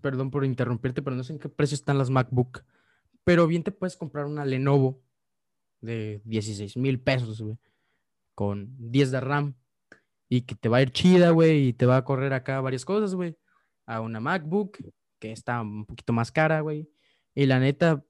[0.00, 2.64] Perdón por interrumpirte, pero no sé en qué precio están las MacBook.
[3.24, 5.02] Pero bien te puedes comprar una Lenovo
[5.80, 7.56] de 16 mil pesos, güey.
[8.34, 9.54] Con 10 de RAM.
[10.28, 11.68] Y que te va a ir chida, güey.
[11.68, 13.36] Y te va a correr acá varias cosas, güey.
[13.86, 14.78] A una MacBook
[15.18, 16.90] que está un poquito más cara, güey.
[17.34, 18.04] Y la neta,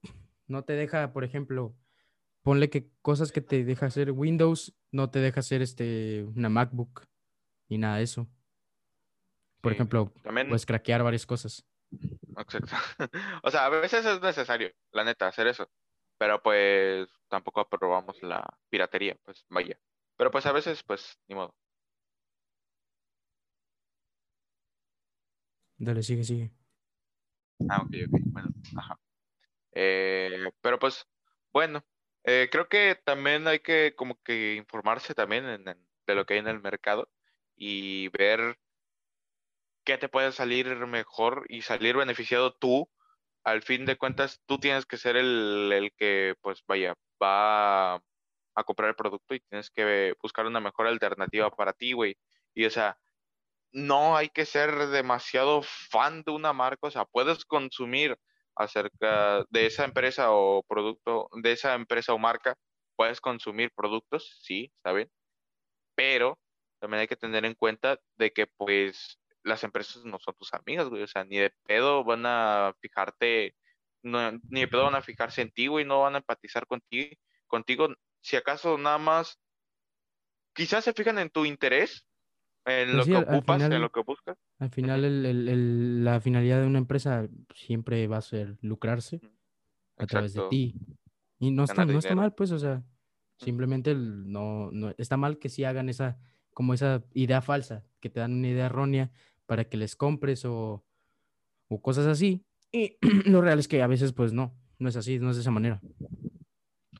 [0.47, 1.75] no te deja, por ejemplo,
[2.41, 7.05] ponle que cosas que te deja hacer Windows, no te deja hacer este, una MacBook
[7.67, 8.27] y nada de eso.
[9.61, 10.47] Por ejemplo, también...
[10.47, 11.65] puedes craquear varias cosas.
[12.37, 12.75] Exacto.
[13.43, 15.69] o sea, a veces es necesario, la neta, hacer eso.
[16.17, 19.79] Pero pues tampoco aprobamos la piratería, pues vaya.
[20.17, 21.55] Pero pues a veces, pues, ni modo.
[25.77, 26.51] Dale, sigue, sigue.
[27.67, 28.21] Ah, ok, ok.
[28.33, 28.99] Bueno, ajá.
[29.73, 31.07] Eh, pero pues,
[31.53, 31.85] bueno,
[32.25, 35.65] eh, creo que también hay que como que informarse también
[36.07, 37.11] de lo que hay en el mercado
[37.55, 38.59] y ver
[39.83, 42.89] qué te puede salir mejor y salir beneficiado tú.
[43.43, 48.63] Al fin de cuentas, tú tienes que ser el, el que, pues vaya, va a
[48.65, 52.17] comprar el producto y tienes que buscar una mejor alternativa para ti, güey.
[52.53, 52.99] Y o sea,
[53.71, 58.17] no hay que ser demasiado fan de una marca, o sea, puedes consumir
[58.55, 62.55] acerca de esa empresa o producto, de esa empresa o marca,
[62.95, 65.09] puedes consumir productos, sí, ¿saben?
[65.95, 66.37] Pero
[66.79, 70.89] también hay que tener en cuenta de que pues las empresas no son tus amigas,
[70.89, 73.55] güey, o sea, ni de pedo van a fijarte,
[74.03, 77.15] ni de pedo van a fijarse en ti, güey, no van a empatizar contigo,
[77.47, 77.89] contigo,
[78.21, 79.39] si acaso nada más,
[80.53, 82.05] quizás se fijan en tu interés,
[82.69, 84.37] en lo que ocupas, en lo que buscas.
[84.59, 89.21] Al final, el, el, la finalidad de una empresa siempre va a ser lucrarse
[89.97, 90.75] a través de ti.
[91.39, 92.83] Y no está, no está mal, pues, o sea,
[93.37, 96.17] simplemente no, no, está mal que si hagan esa,
[96.53, 99.11] como esa idea falsa, que te dan una idea errónea
[99.45, 100.83] para que les compres o,
[101.67, 102.45] o cosas así.
[102.71, 102.97] Y
[103.29, 105.51] lo real es que a veces, pues, no, no es así, no es de esa
[105.51, 105.81] manera.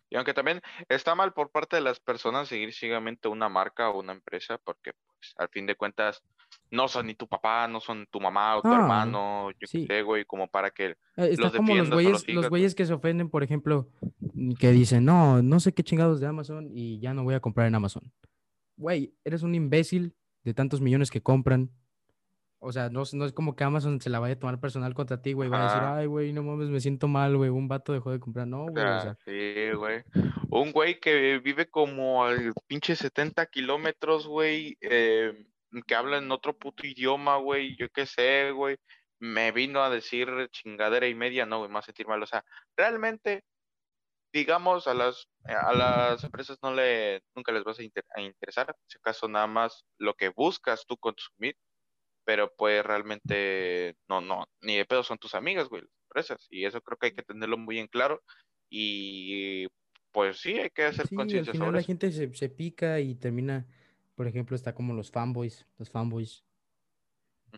[0.09, 3.99] Y aunque también está mal por parte de las personas seguir ciegamente una marca o
[3.99, 6.23] una empresa, porque pues, al fin de cuentas
[6.71, 9.85] no son ni tu papá, no son tu mamá o tu ah, hermano, yo qué
[9.85, 10.85] sé, güey, como para que
[11.17, 13.89] eh, Está como los güeyes, los güeyes que se ofenden, por ejemplo,
[14.59, 17.67] que dicen, no, no sé qué chingados de Amazon y ya no voy a comprar
[17.67, 18.11] en Amazon.
[18.77, 21.71] Güey, eres un imbécil de tantos millones que compran.
[22.61, 25.21] O sea, no, no es como que Amazon se la vaya a tomar personal contra
[25.21, 25.47] ti, güey.
[25.49, 27.49] Va a decir, ay, güey, no mames, me siento mal, güey.
[27.49, 28.47] Un vato dejó de comprar.
[28.47, 28.83] No, güey.
[28.83, 30.03] O sea, sea, sí, güey.
[30.49, 35.45] Un güey que vive como al pinche 70 kilómetros, güey, eh,
[35.87, 38.75] que habla en otro puto idioma, güey, yo qué sé, güey,
[39.19, 42.21] me vino a decir chingadera y media, no, güey, más sentir mal.
[42.21, 42.43] O sea,
[42.75, 43.43] realmente,
[44.33, 48.75] digamos, a las, a las empresas no le, nunca les vas a, inter- a interesar,
[48.87, 51.55] si acaso nada más lo que buscas tú consumir,
[52.29, 56.63] pero pues realmente, no, no, ni de pedo son tus amigas, güey, las empresas, y
[56.63, 58.21] eso creo que hay que tenerlo muy en claro.
[58.69, 59.65] Y
[60.11, 61.87] pues sí, hay que hacer sí, conciencia sobre la eso.
[61.87, 63.65] gente se, se pica y termina,
[64.13, 65.65] por ejemplo, está como los fanboys.
[65.79, 66.43] Los fanboys.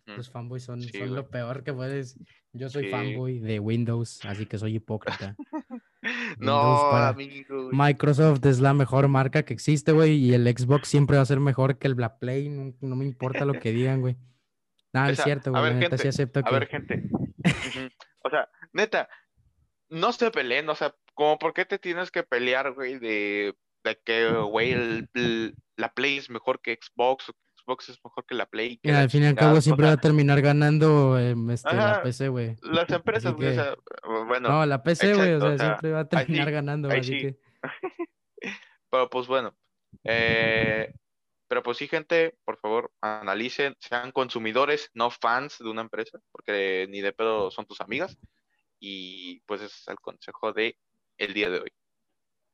[0.06, 2.18] Los fanboys son, Sí, son lo peor que puedes.
[2.54, 2.92] Yo soy Sí.
[2.92, 5.36] fanboy de Windows, así que soy hipócrita.
[6.40, 7.70] No, para- amigo.
[7.74, 11.42] Microsoft es la mejor marca que existe, güey, y el Xbox siempre va a ser
[11.42, 14.16] mejor que el Black Play, no, no me importa lo que digan, güey.
[14.94, 17.04] No es cierto, a güey, la ver, sí gente, A ver, gente.
[18.24, 19.10] O sea, neta,
[19.90, 24.00] no se peleen, o sea, como por qué te tienes que pelear, güey, de, de
[24.06, 28.26] que, güey, el- el- la Play es mejor que Xbox, o que Xbox es mejor
[28.26, 30.42] que la Play, que al fin y al cabo O siempre sea, va a terminar
[30.42, 32.58] ganando em, este, la PC, güey.
[32.62, 33.76] las empresas, güey, o sea,
[34.28, 37.04] bueno, No, la PC, güey, o sea, o sea, siempre va a terminar ganando, así
[37.04, 37.20] sí.
[37.20, 37.40] que...
[38.92, 39.56] Pero pues bueno,
[40.04, 40.94] eh,
[41.52, 46.88] pero pues sí, gente, por favor, analicen, sean consumidores, no fans de una empresa, porque
[46.90, 48.18] ni de pedo son tus amigas.
[48.80, 50.78] Y pues es el consejo de
[51.18, 51.70] el día de hoy.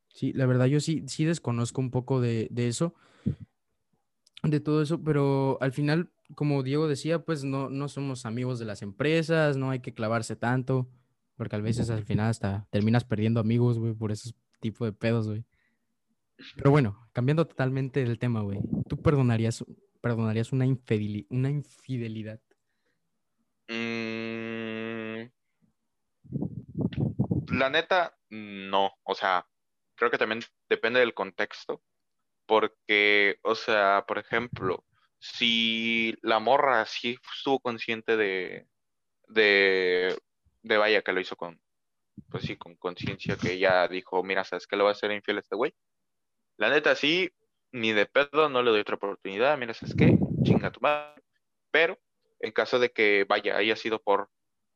[0.07, 2.95] Sí, la verdad yo sí, sí desconozco un poco de, de eso,
[4.41, 8.65] de todo eso, pero al final, como Diego decía, pues no, no somos amigos de
[8.65, 10.89] las empresas, no hay que clavarse tanto,
[11.35, 15.27] porque a veces al final hasta terminas perdiendo amigos, güey, por ese tipo de pedos,
[15.27, 15.45] güey.
[16.55, 19.63] Pero bueno, cambiando totalmente del tema, güey, ¿tú perdonarías,
[20.01, 22.39] perdonarías una, infideli- una infidelidad?
[23.69, 25.29] Mm,
[27.53, 28.91] la neta, no.
[29.03, 29.47] O sea,
[29.95, 31.81] creo que también depende del contexto.
[32.45, 34.85] Porque, o sea, por ejemplo,
[35.19, 38.67] si la morra sí estuvo consciente de,
[39.27, 40.17] de,
[40.63, 41.61] de vaya que lo hizo con,
[42.29, 45.37] pues sí, con conciencia, que ella dijo, mira, ¿sabes qué le va a hacer infiel
[45.37, 45.73] a este güey?
[46.57, 47.29] La neta, sí,
[47.71, 50.17] ni de pedo, no le doy otra oportunidad, mira, ¿sabes qué?
[50.43, 51.21] Chinga tu madre.
[51.71, 51.99] Pero,
[52.39, 54.29] en caso de que, vaya, haya sido por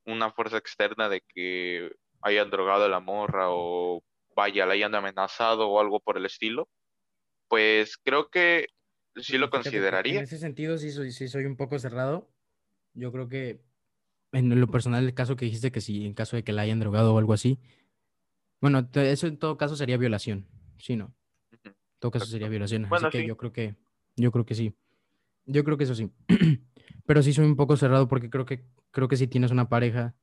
[0.06, 1.92] una fuerza externa de que
[2.22, 4.04] hayan drogado a la morra o,
[4.36, 6.70] vaya, la hayan amenazado o algo por el estilo,
[7.48, 8.68] pues creo que
[9.16, 10.22] sí lo que En consideraría.
[10.22, 12.30] ese sentido sí soy, sí soy un poco cerrado.
[12.94, 13.62] Yo creo que
[14.34, 16.80] en lo personal, el caso que dijiste que sí, en caso de que la hayan
[16.80, 17.60] drogado o algo así.
[18.62, 20.48] Bueno, eso en todo caso sería violación.
[20.78, 21.14] Sí, no.
[22.02, 22.90] Todo caso sería violación.
[22.90, 23.28] Bueno, así que sí.
[23.28, 23.76] yo creo que,
[24.18, 24.76] yo creo que sí.
[25.46, 26.12] Yo creo que eso sí.
[27.06, 30.16] Pero sí soy un poco cerrado porque creo que, creo que si tienes una pareja,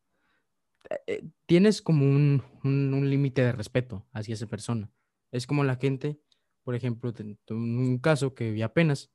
[1.07, 4.91] eh, tienes como un, un, un límite de respeto hacia esa persona.
[5.33, 6.19] Es como la gente,
[6.65, 7.13] por ejemplo,
[7.51, 9.11] un caso que vi apenas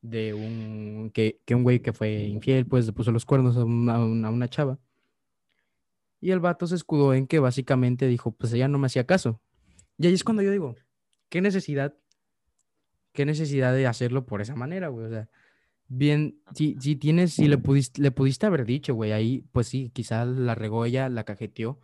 [0.00, 3.64] de un, que, que un güey que fue infiel, pues le puso los cuernos a
[3.64, 4.78] una, a una- a una chava.
[6.20, 9.40] Y el vato se escudó en que básicamente dijo, pues ella no me hacía caso.
[9.98, 10.74] Y ahí es cuando yo digo,
[11.28, 11.94] ¿qué necesidad?
[13.14, 15.06] ¿Qué necesidad de hacerlo por esa manera, güey?
[15.06, 15.28] O sea,
[15.88, 19.90] bien, si, si tienes, si le pudiste, le pudiste haber dicho, güey, ahí, pues sí,
[19.94, 21.80] quizás la regó ella, la cajeteó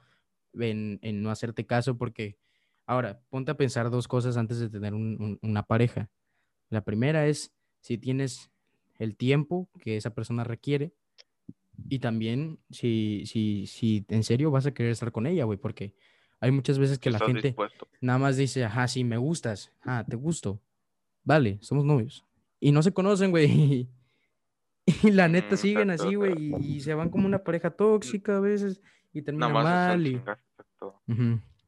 [0.55, 2.37] en, en no hacerte caso, porque
[2.85, 6.11] ahora, ponte a pensar dos cosas antes de tener un- un- una pareja.
[6.69, 8.51] La primera es si tienes
[8.99, 10.93] el tiempo que esa persona requiere
[11.89, 15.95] y también si, si, si en serio vas a querer estar con ella, güey, porque
[16.41, 17.89] hay muchas veces que la gente dispuesto.
[18.01, 20.61] nada más dice, ajá, sí, me gustas, ah, te gusto,
[21.25, 22.25] vale, somos novios.
[22.59, 23.89] Y no se conocen, güey.
[25.05, 27.71] Y la neta Mm, siguen exacto, así, güey, y, y se van como una pareja
[27.71, 28.81] tóxica a veces
[29.13, 30.17] y terminan es mal y...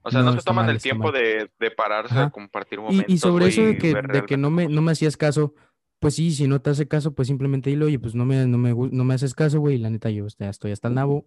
[0.04, 3.04] O sea, no, No, se toman mal, el tiempo de, de pararse a compartir momentos,
[3.06, 5.54] y sobre eso de que, ver de que no me, no me hacías caso,
[6.00, 8.58] pues sí, si no te hace caso, pues simplemente dilo, oye, pues no me, no
[8.58, 11.24] me, no me haces caso, güey, y la neta yo ya estoy hasta el nabo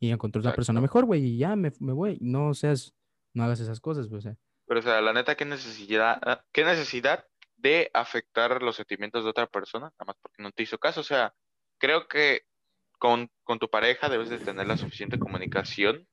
[0.00, 2.18] y encontré otra persona mejor, güey, y ya me, me voy.
[2.20, 2.94] No seas,
[3.32, 4.36] no hagas esas cosas, güey, o sea.
[4.66, 7.26] Pero, o sea, la neta, ¿qué necesidad, ah, qué necesidad
[7.64, 9.86] de afectar los sentimientos de otra persona?
[9.86, 11.00] Nada más porque no te hizo caso.
[11.00, 11.34] O sea,
[11.78, 12.42] creo que
[12.98, 16.06] con, con tu pareja debes de tener la suficiente comunicación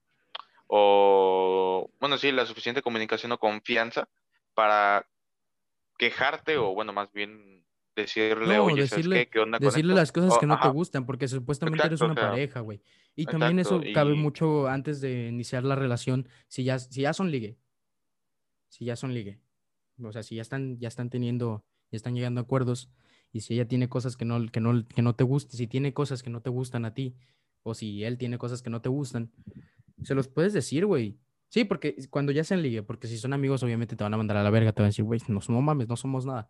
[0.68, 4.08] o, bueno, sí, la suficiente comunicación o confianza
[4.54, 5.06] para
[5.98, 7.66] quejarte o, bueno, más bien
[7.98, 9.30] decirle, No, oye, ¿sabes decirle, qué?
[9.32, 12.30] ¿Qué onda decirle las cosas que no te gustan, porque supuestamente eres o una sea,
[12.30, 12.82] pareja, güey.
[13.14, 17.12] Y también eso cabe Y mucho antes de iniciar la relación, si ya, si ya
[17.12, 17.58] son ligue,
[18.70, 19.42] si ya son ligue.
[20.04, 22.92] O sea, si ya están, ya están teniendo, ya están llegando a acuerdos
[23.32, 25.94] Y si ella tiene cosas que no, que no, que no te gustan, si tiene
[25.94, 27.16] cosas que no te gustan a ti,
[27.64, 29.32] o si él tiene cosas que no te gustan,
[30.04, 31.18] se los puedes decir, güey.
[31.50, 34.38] Sí, porque cuando ya se ligue, porque si son amigos, obviamente te van a mandar
[34.38, 36.50] a la verga, te van a decir, güey, no, no mames, no somos nada.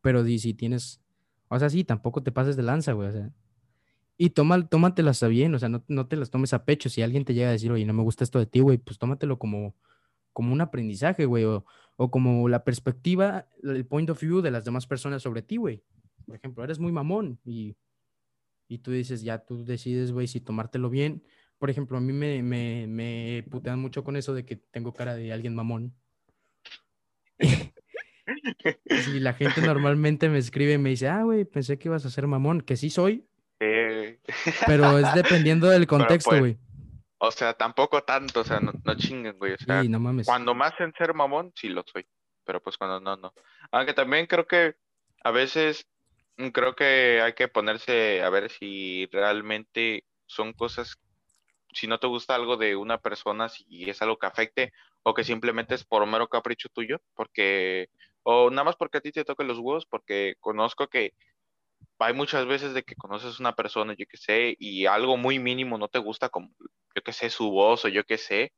[0.00, 1.02] Pero si tienes,
[1.48, 3.30] o sea, sí, tampoco te pases de lanza, güey, o sea.
[4.16, 6.88] Y toma, tómatelas a bien, o sea, no, no te las tomes a pecho.
[6.88, 8.98] Si alguien te llega a decir, oye, no me gusta esto de ti, güey, pues
[8.98, 9.74] tómatelo como,
[10.40, 14.64] como un aprendizaje, güey, o, o como la perspectiva, el point of view de las
[14.64, 15.84] demás personas sobre ti, güey.
[16.24, 17.76] Por ejemplo, eres muy mamón y,
[18.66, 21.22] y tú dices, ya tú decides, güey, si tomártelo bien.
[21.58, 25.14] Por ejemplo, a mí me, me, me putean mucho con eso de que tengo cara
[25.14, 25.94] de alguien mamón.
[29.14, 32.10] y la gente normalmente me escribe y me dice, ah, güey, pensé que ibas a
[32.10, 33.26] ser mamón, que sí soy.
[33.58, 36.58] Pero es dependiendo del contexto, pues, güey.
[37.22, 39.52] O sea, tampoco tanto, o sea, no, no chinguen, güey.
[39.52, 40.26] O sea, Sí, no mames.
[40.26, 42.06] cuando más en ser mamón, sí lo soy.
[42.44, 43.34] Pero pues cuando no, no.
[43.70, 44.74] Aunque también creo que
[45.22, 45.86] a veces
[46.38, 50.96] mm, creo que hay que ponerse a ver si realmente son cosas,
[51.74, 55.22] si no te gusta algo de una persona, si es algo que afecte o que
[55.22, 57.88] simplemente es por mero capricho tuyo, porque,
[58.22, 61.12] o nada más porque a ti te toquen los huevos, porque conozco que
[61.98, 65.76] hay muchas veces de que conoces una persona, yo qué sé, y algo muy mínimo
[65.76, 66.50] no te gusta, como,
[66.94, 68.52] yo qué sé, su voz o yo qué sé,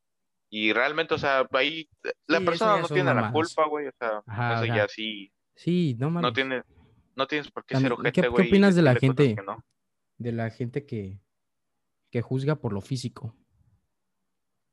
[0.50, 1.88] y realmente, o sea, ahí
[2.26, 5.96] la Sí, persona no tiene la culpa, güey, o sea, Ajá, eso ya sí, Sí,
[5.98, 6.22] no mames.
[6.28, 6.62] no tiene,
[7.16, 8.46] no tienes por qué También, ser ¿qué- qué güey.
[8.46, 9.36] y opinas de la gente?
[9.46, 9.64] no.
[10.18, 11.18] De la gente que,
[12.10, 13.34] que juzga por lo físico.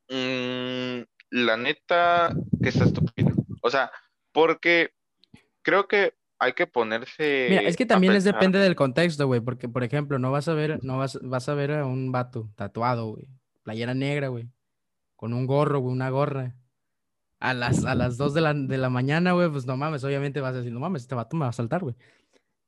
[0.10, 3.32] Mm, la neta, que está estúpido.
[3.62, 3.92] O sea,
[4.32, 4.92] porque
[5.62, 9.68] creo que hay que ponerse Mira, es que también es depende del contexto, güey, porque,
[9.70, 13.08] por ejemplo, no vas a ver, no vas, vas a ver a un vato tatuado,
[13.12, 13.28] güey,
[13.64, 14.50] playera negra, güey,
[15.16, 16.56] con un gorro, güey, una gorra,
[17.40, 20.42] a las, a las 2 de la, de la mañana, güey, pues no mames, obviamente
[20.42, 21.96] vas a decir, no mames, este vato me va a saltar, güey.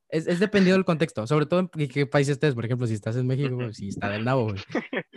[0.10, 2.94] Es, es dependiendo del contexto, sobre todo en qué, qué país estés, por ejemplo, si
[2.94, 4.56] estás en México, güey, si está del nabo, güey.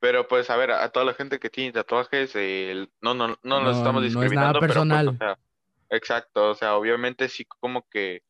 [0.00, 3.60] Pero pues, a ver, a toda la gente que tiene tatuajes, el- no, no, no
[3.60, 5.18] nos No, estamos no es nada discriminando, pero pues, o personal.
[5.18, 5.38] sea,
[5.90, 8.22] exacto, o sea, obviamente sí como que,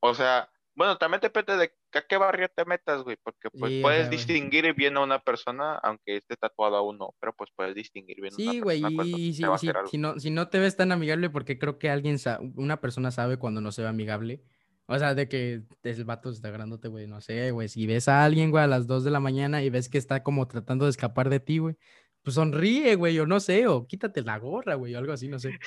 [0.00, 3.80] o sea, bueno, también depende de a qué barrio te metas, güey, porque pues Sí,
[3.82, 4.16] puedes güey.
[4.16, 8.32] distinguir bien a una persona, aunque esté tatuado a uno, pero pues puedes distinguir bien
[8.32, 10.58] a una Sí, güey, persona cuando y te va a si, no, si no te
[10.58, 12.16] ves tan amigable, porque creo que alguien,
[12.56, 14.42] una persona sabe cuando no se ve amigable.
[14.86, 17.68] O sea, de que el vato está agarrándote, güey, no sé, güey.
[17.68, 20.22] Si ves a alguien, güey, a las 2 de la mañana y ves que está
[20.22, 21.76] como tratando de escapar de ti, güey,
[22.22, 25.38] pues sonríe, güey, o no sé, o quítate la gorra, güey, o algo así, no
[25.38, 25.58] sé.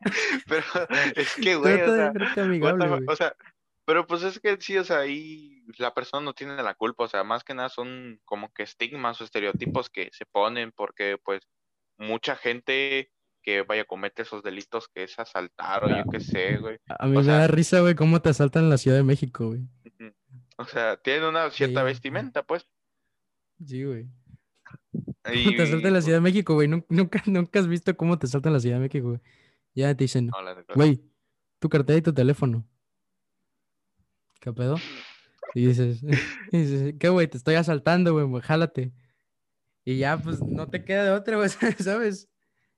[0.46, 0.64] Pero
[1.16, 3.00] es que, güey, o sea, amigable, güey.
[3.08, 3.34] o sea,
[3.84, 7.08] pero pues es que sí, o sea, ahí la persona no tiene la culpa, o
[7.08, 11.40] sea, más que nada son como que estigmas o estereotipos que se ponen porque pues
[11.98, 13.10] mucha gente
[13.42, 16.78] que vaya a cometer esos delitos que es asaltar o yo qué sé, güey.
[16.88, 19.02] A mí O me sea, da risa, güey, cómo te asaltan en la Ciudad de
[19.02, 19.62] México, güey.
[20.58, 22.66] o sea, tienen una cierta Sí, vestimenta, pues,
[23.66, 24.06] sí, güey.
[24.92, 25.22] ¿Cómo
[25.56, 26.68] te asaltan y en la Ciudad de México, güey?
[26.68, 29.20] Nun- Nunca, nunca has visto cómo te asaltan en la Ciudad de México, güey.
[29.74, 30.36] Ya te dicen, no.
[30.74, 31.00] güey,
[31.60, 32.66] tu cartera y tu teléfono.
[34.40, 34.76] ¿Qué pedo?
[35.54, 36.02] Y dices,
[36.52, 37.28] y dices, ¿qué, güey?
[37.28, 38.92] Te estoy asaltando, güey, jálate.
[39.84, 42.28] Y ya, pues, no te queda de otra, güey, ¿sabes?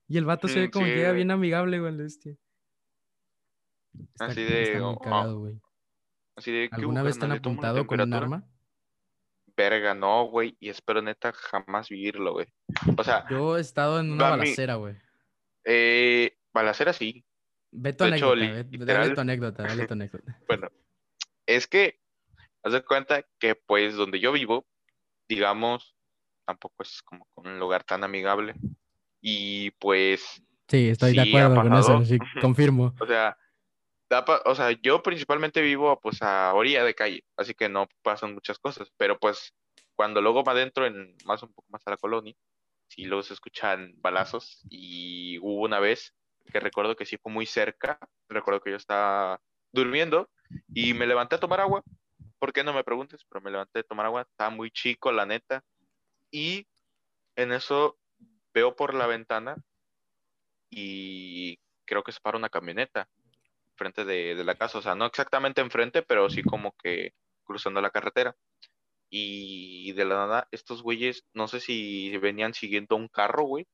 [0.07, 2.37] Y el vato se ve como sí, que llega bien amigable, güey, este.
[4.11, 5.61] Está, así está de, muy oh, cagado, güey.
[6.35, 8.43] así de, ¿qué hubo, ¿Alguna vez te han apuntado con un arma?
[9.55, 12.47] Verga, no, güey, y espero neta jamás vivirlo, güey.
[12.97, 14.95] O sea, Yo he estado en una balacera, güey.
[15.63, 17.23] eh, balacera sí.
[17.71, 20.39] Ve tu De hecho, anécdota, ve- dale tu anécdota, dale tu anécdota.
[20.47, 20.69] bueno,
[21.45, 21.99] es que,
[22.63, 24.65] haz de cuenta que, pues, donde yo vivo,
[25.27, 25.95] digamos,
[26.45, 28.55] tampoco es como un lugar tan amigable.
[29.21, 32.93] Y pues, Sí, estoy de sí acuerdo con eso, sí, confirmo.
[32.99, 33.37] o sea,
[34.09, 37.87] da pa- o sea, yo principalmente vivo, pues, a orilla de calle, así que no
[38.01, 39.53] pasan muchas cosas, pero pues,
[39.95, 42.33] cuando luego me adentro en más un poco más a la colonia,
[42.89, 46.13] sí luego se escuchan balazos y hubo una vez
[46.51, 47.99] que recuerdo que sí fue muy cerca,
[48.29, 49.39] recuerdo que yo estaba
[49.71, 50.29] durmiendo
[50.73, 51.83] y me levanté a tomar agua,
[52.39, 53.23] ¿por qué no me preguntes?
[53.29, 55.63] Pero me levanté a tomar agua, estaba muy chico la neta
[56.31, 56.67] y
[57.35, 57.97] en eso
[58.53, 59.55] veo por la ventana
[60.69, 63.07] y creo que se para una camioneta
[63.75, 67.81] frente de, de la casa, o sea, no exactamente enfrente, pero sí como que cruzando
[67.81, 68.35] la carretera.
[69.09, 73.67] Y de la nada, estos güeyes, no sé si venían siguiendo un carro, güey,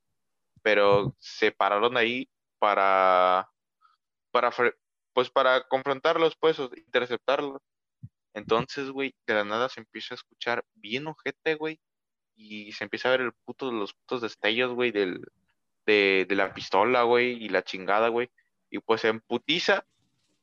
[0.62, 2.28] pero se pararon ahí
[2.58, 3.48] para,
[4.30, 4.52] para,
[5.12, 7.62] pues para confrontarlos, pues, o interceptarlos.
[8.34, 11.80] Entonces, güey, de la nada se empieza a escuchar bien ojete, güey,
[12.36, 15.20] y se empieza a ver el puto, los putos destellos, güey, del,
[15.86, 18.30] de, de la pistola, güey, y la chingada, güey.
[18.70, 19.84] Y pues en putiza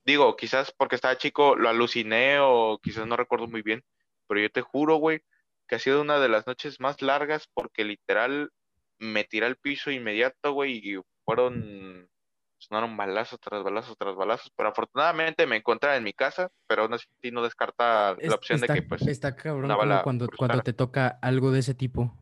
[0.07, 3.83] digo, quizás porque estaba chico lo aluciné o quizás no recuerdo muy bien,
[4.25, 5.21] pero yo te juro, güey,
[5.67, 8.51] que ha sido una de las noches más largas porque literal
[8.99, 12.09] me tiré al piso inmediato, güey, y fueron,
[12.57, 16.93] sonaron balazos tras balazos tras balazos, pero afortunadamente me encontraba en mi casa, pero aún
[16.93, 19.71] así no descarta la opción de que, pues, Está cabrón
[20.03, 22.17] cuando, cuando te toca algo de ese tipo,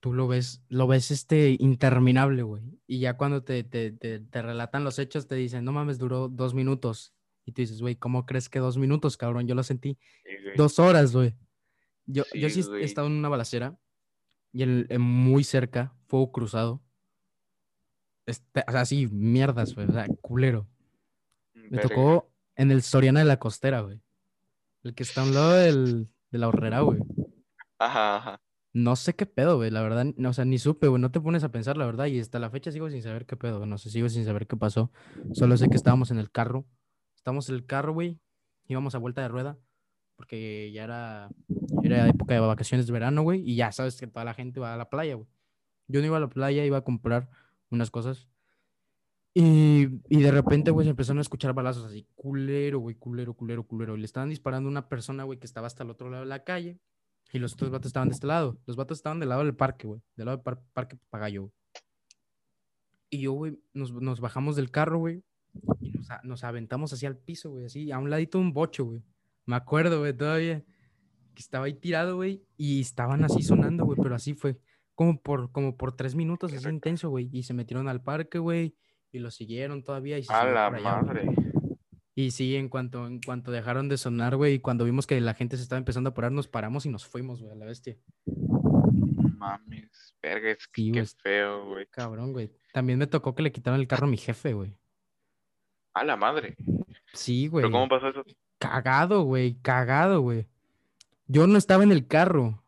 [0.00, 4.84] tú lo ves, lo ves este interminable, güey, y ya cuando te, te, te, relatan
[4.84, 7.14] los hechos te dicen, no mames, duró dos minutos,
[7.44, 9.46] y tú dices, güey, ¿cómo crees que dos minutos, cabrón?
[9.46, 9.98] Yo lo sentí
[10.56, 11.34] dos horas, güey.
[12.06, 13.76] Yo sí, yo sí he estado en una balacera
[14.52, 16.82] y en, muy cerca, fuego cruzado.
[18.26, 19.88] Este, o sea, sí, mierdas, güey.
[19.88, 20.66] O sea, culero.
[21.54, 24.00] Me tocó en el Soriana de la Costera, güey.
[24.82, 27.00] El que está a un lado del, de la horrera, güey.
[27.78, 28.40] Ajá, ajá.
[28.74, 31.20] No sé qué pedo, güey, la verdad, no, o sea, ni supe, güey, no te
[31.20, 33.76] pones a pensar, la verdad, y hasta la fecha sigo sin saber qué pedo, no
[33.76, 34.90] sé, sigo sin saber qué pasó,
[35.34, 36.64] solo sé que estábamos en el carro,
[37.14, 38.18] estábamos en el carro, güey,
[38.68, 39.58] íbamos a vuelta de rueda,
[40.16, 41.28] porque ya era,
[41.82, 44.72] era época de vacaciones de verano, güey, y ya sabes que toda la gente va
[44.72, 45.28] a la playa, güey.
[45.86, 47.28] Yo no iba a la playa, iba a comprar
[47.72, 48.28] unas cosas.
[49.34, 53.66] Y, y de repente, güey, se empezaron a escuchar balazos así, culero, güey, culero, culero,
[53.66, 53.96] culero.
[53.96, 56.28] Y le estaban disparando a una persona, güey, que estaba hasta el otro lado de
[56.28, 56.78] la calle.
[57.32, 58.58] Y los otros vatos estaban de este lado.
[58.66, 60.02] Los vatos estaban del lado del parque, güey.
[60.16, 61.52] Del lado del parque Papagayo, güey.
[63.08, 65.22] Y yo, güey, nos, nos, bajamos del carro, güey.
[65.80, 68.84] Y nos, nos aventamos hacia el piso, güey, así, a un ladito de un bocho,
[68.84, 69.02] güey.
[69.46, 70.62] Me acuerdo, güey, todavía.
[71.34, 72.44] Que estaba ahí tirado, güey.
[72.58, 73.98] Y estaban así sonando, güey.
[74.02, 74.58] Pero así fue.
[75.02, 77.28] Como por, como por tres minutos, así intenso, güey.
[77.32, 78.76] Y se metieron al parque, güey.
[79.10, 80.16] Y lo siguieron todavía.
[80.16, 81.26] Y a la madre.
[82.14, 85.34] Y sí, en cuanto, en cuanto dejaron de sonar, güey, y cuando vimos que la
[85.34, 87.96] gente se estaba empezando a apurar, nos paramos y nos fuimos, güey, a la bestia.
[89.38, 91.86] Mames, verga, es que qué feo, güey.
[91.86, 92.52] Cabrón, güey.
[92.72, 94.78] También me tocó que le quitaron el carro a mi jefe, güey.
[95.94, 96.56] A la madre.
[97.12, 97.64] Sí, güey.
[97.64, 98.22] ¿Pero cómo pasó eso?
[98.58, 100.46] Cagado, güey, cagado, güey.
[101.26, 102.61] Yo no estaba en el carro.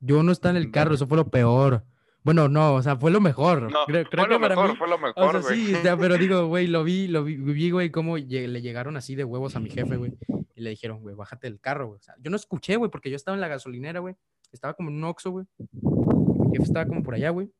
[0.00, 1.84] Yo no estaba en el carro, eso fue lo peor.
[2.22, 3.70] Bueno, no, o sea, fue lo mejor.
[3.72, 5.66] No, creo, fue lo mejor, fue lo mejor, güey.
[5.66, 9.56] Sí, pero digo, güey, lo vi, lo vi, güey, cómo le llegaron así de huevos
[9.56, 10.12] a mi jefe, güey.
[10.54, 11.98] Y le dijeron, güey, bájate del carro, güey.
[11.98, 14.16] O sea, yo no escuché, güey, porque yo estaba en la gasolinera, güey.
[14.52, 15.46] Estaba como en un oxo, güey.
[15.60, 17.50] Mi jefe estaba como por allá, güey.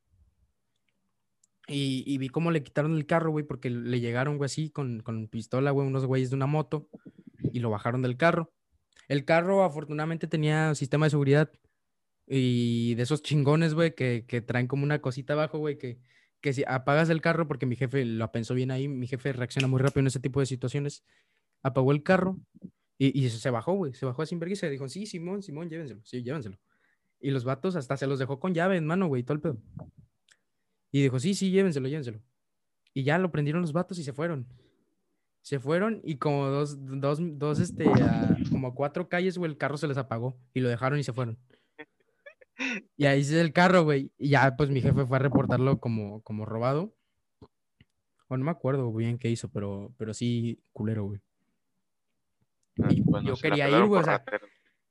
[1.67, 5.27] Y, vi cómo le quitaron el carro, güey, porque le llegaron, güey, así con, con
[5.27, 6.89] pistola, güey, unos güeyes de una moto
[7.53, 8.51] y lo bajaron del carro.
[9.07, 11.49] El carro afortunadamente tenía sistema de seguridad
[12.27, 15.99] y de esos chingones, güey, que, que, traen como una cosita abajo, güey, que,
[16.41, 19.67] que si apagas el carro, porque mi jefe lo pensó bien ahí, mi jefe reacciona
[19.67, 21.03] muy rápido en ese tipo de situaciones,
[21.63, 22.39] apagó el carro
[22.97, 25.69] y, y se bajó, güey, se bajó a sin y se dijo, sí, Simón, Simón,
[25.69, 26.57] llévenselo, sí, llévenselo.
[27.19, 29.57] Y los vatos hasta se los dejó con llave en mano, güey, todo el pedo.
[30.91, 32.19] Y dijo, sí, sí, llévenselo, llévenselo.
[32.93, 34.47] Y ya lo prendieron los vatos y se fueron.
[35.41, 37.85] Se fueron y como dos, dos, dos, este,
[38.49, 41.37] como cuatro calles, güey, el carro se les apagó y lo dejaron y se fueron.
[42.97, 44.11] Y ahí es el carro, güey.
[44.17, 46.93] Y ya, pues mi jefe fue a reportarlo como, como robado.
[48.27, 51.21] O no me acuerdo bien qué hizo, pero, pero sí, culero, güey.
[52.81, 52.89] Ah,
[53.23, 54.23] yo quería ir, güey, o sea,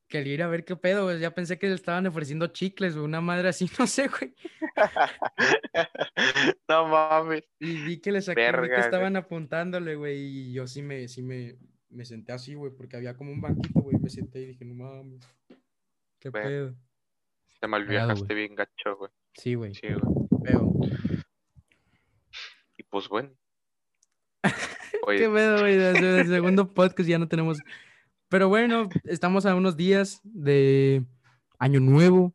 [0.09, 1.19] quería ir a ver qué pedo, güey.
[1.19, 4.35] Ya pensé que le estaban ofreciendo chicles, güey, una madre así, no sé, güey.
[6.69, 7.45] no mames.
[7.59, 11.57] Y vi que le saqué, que estaban apuntándole, güey, y yo sí me, sí me,
[11.89, 14.75] me senté así, güey, porque había como un banquito, güey, me senté y dije, no
[14.75, 15.27] mames,
[16.19, 16.77] qué pedo.
[17.61, 19.11] Te malviajaste bien gacho, güey.
[19.35, 19.75] Sí, güey.
[19.75, 20.31] Sí, güey.
[22.77, 23.31] Y pues bueno.
[25.07, 25.77] Qué pedo, güey.
[25.77, 27.59] Desde el segundo podcast ya no tenemos
[28.31, 31.05] pero bueno, estamos a unos días de
[31.59, 32.33] Año Nuevo.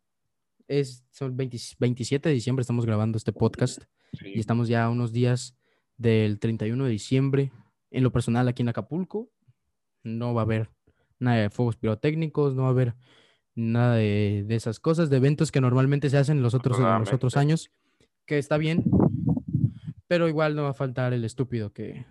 [0.67, 3.81] Es, son 27 de diciembre, estamos grabando este podcast.
[4.21, 5.55] Y estamos ya a unos días
[5.95, 7.53] del 31 de diciembre.
[7.91, 9.31] En lo personal, aquí en Acapulco,
[10.03, 10.69] no va a haber
[11.17, 12.95] nada de fuegos pirotécnicos, no va a haber
[13.55, 17.37] nada de, esas cosas, de eventos que normalmente se hacen los otros, en los otros
[17.37, 17.71] años,
[18.25, 18.83] que está bien,
[20.07, 22.05] pero igual no va a faltar el estúpido que,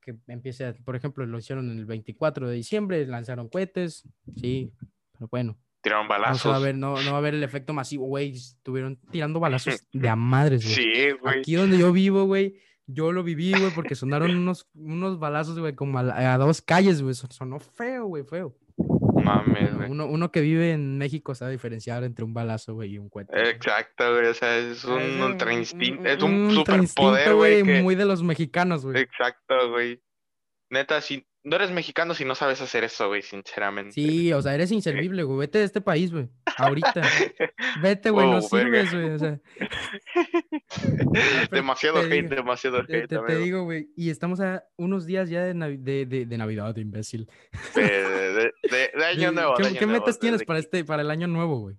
[0.00, 4.04] que empiece, por ejemplo, lo hicieron el 24 de diciembre, lanzaron cohetes,
[4.36, 4.72] sí,
[5.12, 5.58] pero bueno.
[5.82, 6.44] Tiraron balazos.
[6.44, 9.86] No, va a haber, no, va a haber el efecto masivo, güey, estuvieron tirando balazos
[9.92, 10.74] de a madres, güey.
[10.74, 11.38] Sí, güey.
[11.40, 12.56] Aquí donde yo vivo, güey,
[12.86, 17.02] yo lo viví, güey, porque sonaron unos, unos balazos, güey, como a, a dos calles,
[17.02, 18.56] güey, sonó feo, güey, feo.
[19.22, 19.90] Mames, güey.
[19.90, 23.50] Uno, uno, que vive en México sabe diferenciar entre un balazo, güey, y un cohete.
[23.50, 24.26] Exacto, güey.
[24.26, 26.08] O sea, es un ultra instinto.
[26.08, 27.62] Es un, superpoder, güey.
[27.62, 29.00] Muy de los mexicanos, güey.
[29.00, 30.02] Exacto, güey.
[30.70, 33.92] Neta, si no eres mexicano si no sabes hacer eso, güey, sinceramente.
[33.92, 35.38] Sí, o sea, eres inservible, güey.
[35.40, 36.28] Vete de este país, güey.
[36.56, 37.02] Ahorita.
[37.82, 38.86] Vete, güey, no Wow, verga.
[38.86, 39.10] sirves, güey.
[39.14, 39.40] O sea,
[41.50, 43.88] demasiado te hate, digo, demasiado te, hate, te- te digo, güey.
[43.96, 47.28] Y estamos a unos días ya de, Navi- de, de- de Navidad, imbécil.
[47.74, 48.52] De, de-
[49.04, 49.54] año nuevo.
[49.54, 51.76] ¿Qué, año qué nuevo, metas tienes para este, para el año nuevo, güey?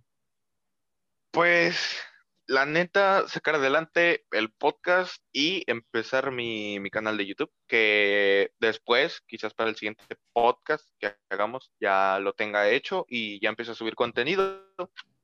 [1.31, 1.99] Pues,
[2.47, 9.21] la neta, sacar adelante el podcast y empezar mi, mi canal de YouTube, que después,
[9.27, 13.75] quizás para el siguiente podcast que hagamos, ya lo tenga hecho y ya empiece a
[13.75, 14.69] subir contenido.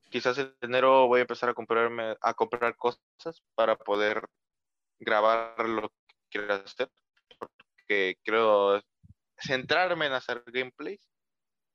[0.10, 4.26] Quizás en enero voy a empezar a comprarme, a comprar cosas para poder
[5.00, 6.90] grabar lo que quiera hacer,
[7.38, 8.82] porque quiero
[9.38, 11.08] centrarme en hacer gameplays.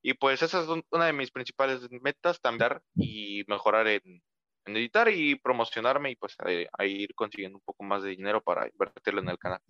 [0.03, 4.23] Y pues esa es un- una de mis principales metas, también y mejorar en,
[4.67, 6.47] en editar y promocionarme y pues a,
[6.83, 9.61] a ir consiguiendo un poco más de dinero para invertirlo en el canal.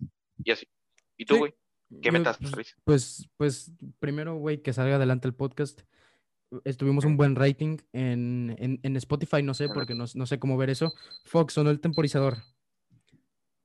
[0.43, 0.67] Y así.
[1.17, 1.39] ¿Y tú, Sí.
[1.39, 1.53] güey?
[2.01, 2.75] ¿Qué metas pues?
[2.83, 5.81] Pues, pues, primero, güey, que salga adelante el podcast.
[6.63, 10.57] Estuvimos un buen rating en, en, en Spotify, no sé, porque no, no sé cómo
[10.57, 10.93] ver eso.
[11.25, 12.37] Fox sonó el temporizador.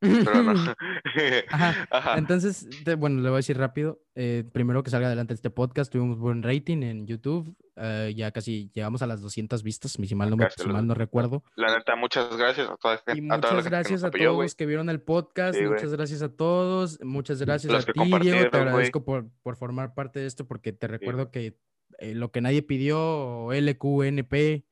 [0.00, 0.52] Pero no.
[1.50, 2.18] Ajá, Ajá.
[2.18, 4.00] Entonces, te- bueno, le voy a decir rápido.
[4.14, 7.54] eh, primero que salga adelante este podcast, tuvimos buen rating en YouTube.
[7.76, 10.94] eh, ya casi llegamos a las 200 vistas, si mal no, me- si mal no
[10.94, 10.96] 200.
[10.98, 11.44] recuerdo.
[11.56, 14.10] La neta, muchas gracias a toda, Y gente- a toda la muchas que gracias a
[14.10, 15.58] todos los que vieron el podcast.
[15.58, 16.98] Sí, muchas gracias a todos.
[17.02, 18.50] Muchas gracias Los a ti, Diego.
[18.50, 21.56] Te agradezco por, por formar parte de esto porque te recuerdo que
[21.98, 24.64] eh, lo que nadie pidió, LQNP.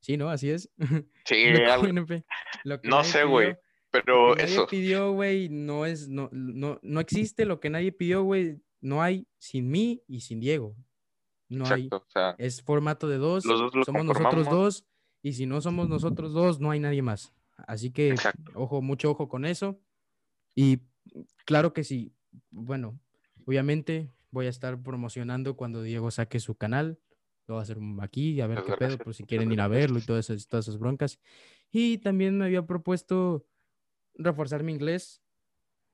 [0.00, 0.28] Sí, ¿no?
[0.30, 0.70] Así es.
[1.26, 1.44] Sí.
[2.64, 3.56] Lo que no sé, güey,
[3.94, 4.66] pero lo que nadie eso.
[4.66, 8.60] pidió, güey, no es, no, no, no existe lo que nadie pidió, güey.
[8.80, 10.74] No hay sin mí y sin Diego.
[11.48, 11.84] No hay.
[11.84, 13.44] Exacto, o sea, Es formato de dos.
[13.44, 14.84] Los dos somos nosotros dos.
[15.22, 17.32] Y si no somos nosotros dos, no hay nadie más.
[17.56, 18.50] Así que, Exacto.
[18.56, 19.78] ojo, mucho ojo con eso.
[20.56, 20.80] Y
[21.44, 22.12] claro que sí.
[22.50, 22.98] Bueno,
[23.46, 26.98] obviamente voy a estar promocionando cuando Diego saque su canal.
[27.46, 30.00] Lo voy a hacer aquí, a ver qué pedo, por si quieren ir a verlo
[30.00, 31.20] y todas esas, todas esas broncas.
[31.70, 33.46] Y también me había propuesto
[34.14, 35.22] reforzar mi inglés.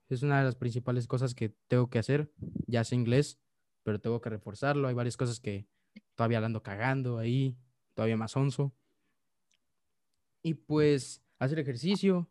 [0.09, 2.31] Es una de las principales cosas que tengo que hacer.
[2.67, 3.39] Ya sé inglés,
[3.83, 4.89] pero tengo que reforzarlo.
[4.89, 5.67] Hay varias cosas que
[6.15, 7.57] todavía ando cagando ahí,
[7.95, 8.73] todavía más onzo.
[10.43, 12.29] Y pues hacer ejercicio,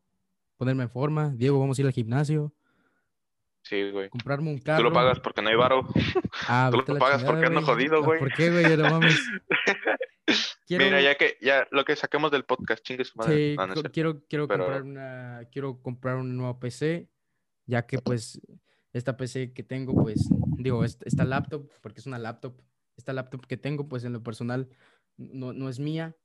[0.58, 1.30] ponerme en forma.
[1.36, 2.54] Diego, vamos a ir al gimnasio,
[3.62, 4.10] Sí, güey.
[4.10, 4.84] comprarme un Tú carro.
[4.84, 5.88] lo pagas porque no hay varo.
[6.48, 8.20] Ah, tú lo pagas porque ando jodido, güey.
[8.20, 8.76] ¿Por qué, güey?
[8.78, 9.20] No mames.
[10.67, 13.51] Quiero, Mira, ya que ya lo que saquemos del podcast, chingue su madre.
[13.51, 13.91] sí, No, no es co- cierto.
[13.93, 17.09] quiero, quiero pero- comprar una, quiero comprar un nuevo PC,
[17.65, 18.39] ya que pues
[18.93, 20.27] esta PC que tengo, pues,
[20.57, 22.61] digo, est- esta laptop, porque es una laptop,
[22.97, 24.67] esta laptop que tengo, pues en lo personal,
[25.17, 26.15] no, no es mía,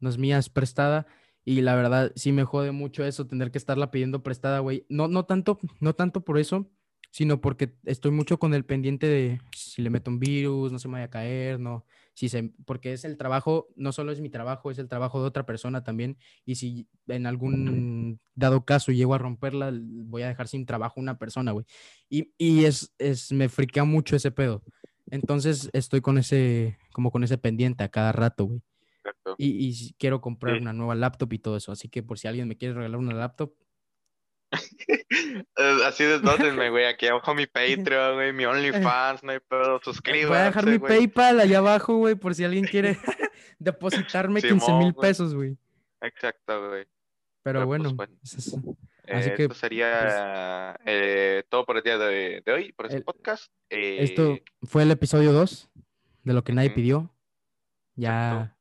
[0.00, 1.06] no es mía, es prestada.
[1.44, 4.84] Y la verdad, sí me jode mucho eso, tener que estarla pidiendo prestada, güey.
[4.88, 6.68] No, no tanto, no tanto por eso,
[7.16, 10.86] sino porque estoy mucho con el pendiente de si le meto un virus, no se
[10.86, 11.86] me vaya a caer, no.
[12.12, 15.26] Si se, porque es el trabajo, no solo es mi trabajo, es el trabajo de
[15.26, 16.18] otra persona también.
[16.44, 21.18] Y si en algún dado caso llego a romperla, voy a dejar sin trabajo una
[21.18, 21.64] persona, güey.
[22.10, 24.62] Y, y es, es, me friquea mucho ese pedo.
[25.10, 28.60] Entonces estoy con ese, como con ese pendiente a cada rato, güey.
[29.38, 30.60] Y, y quiero comprar Sí.
[30.60, 31.72] una nueva laptop y todo eso.
[31.72, 33.54] Así que por si alguien me quiere regalar una laptop,
[35.86, 36.86] Así desdótenme, güey.
[36.86, 39.76] Aquí abajo mi Patreon, güey, mi OnlyFans, no hay pedo.
[39.76, 40.98] eh, voy a dejar Suscríbanse, mi güey.
[40.98, 42.96] PayPal allá abajo, güey, por si alguien quiere
[43.58, 45.08] depositarme 15 Simón, mil güey.
[45.10, 45.56] pesos, güey.
[46.00, 46.84] Exacto, güey.
[47.42, 48.56] Pero Pero, pues, bueno, es-
[49.08, 52.98] Eh, Así que, esto sería eh, todo por el día de, de hoy, por este
[52.98, 53.52] El- podcast.
[53.70, 55.70] esto Eh, fue el episodio 2
[56.24, 57.14] de lo que nadie pidió.
[57.94, 58.56] Ya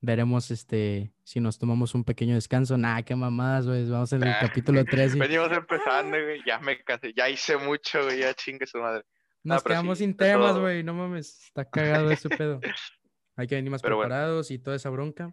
[0.00, 2.76] veremos este si nos tomamos un pequeño descanso.
[2.76, 3.88] Nah, qué mamadas, güey.
[3.88, 6.42] Vamos en el capítulo 3 y Venimos empezando, güey.
[6.44, 7.14] Ya me cansé.
[7.14, 8.18] Ya hice mucho, güey.
[8.18, 9.04] Ya chingue su madre.
[9.44, 10.82] nos quedamos sí, sin temas, güey.
[10.82, 12.58] No mames, está cagado ese pedo.
[13.36, 14.08] Hay que venir más Pero bueno.
[14.08, 15.32] preparados y toda esa bronca.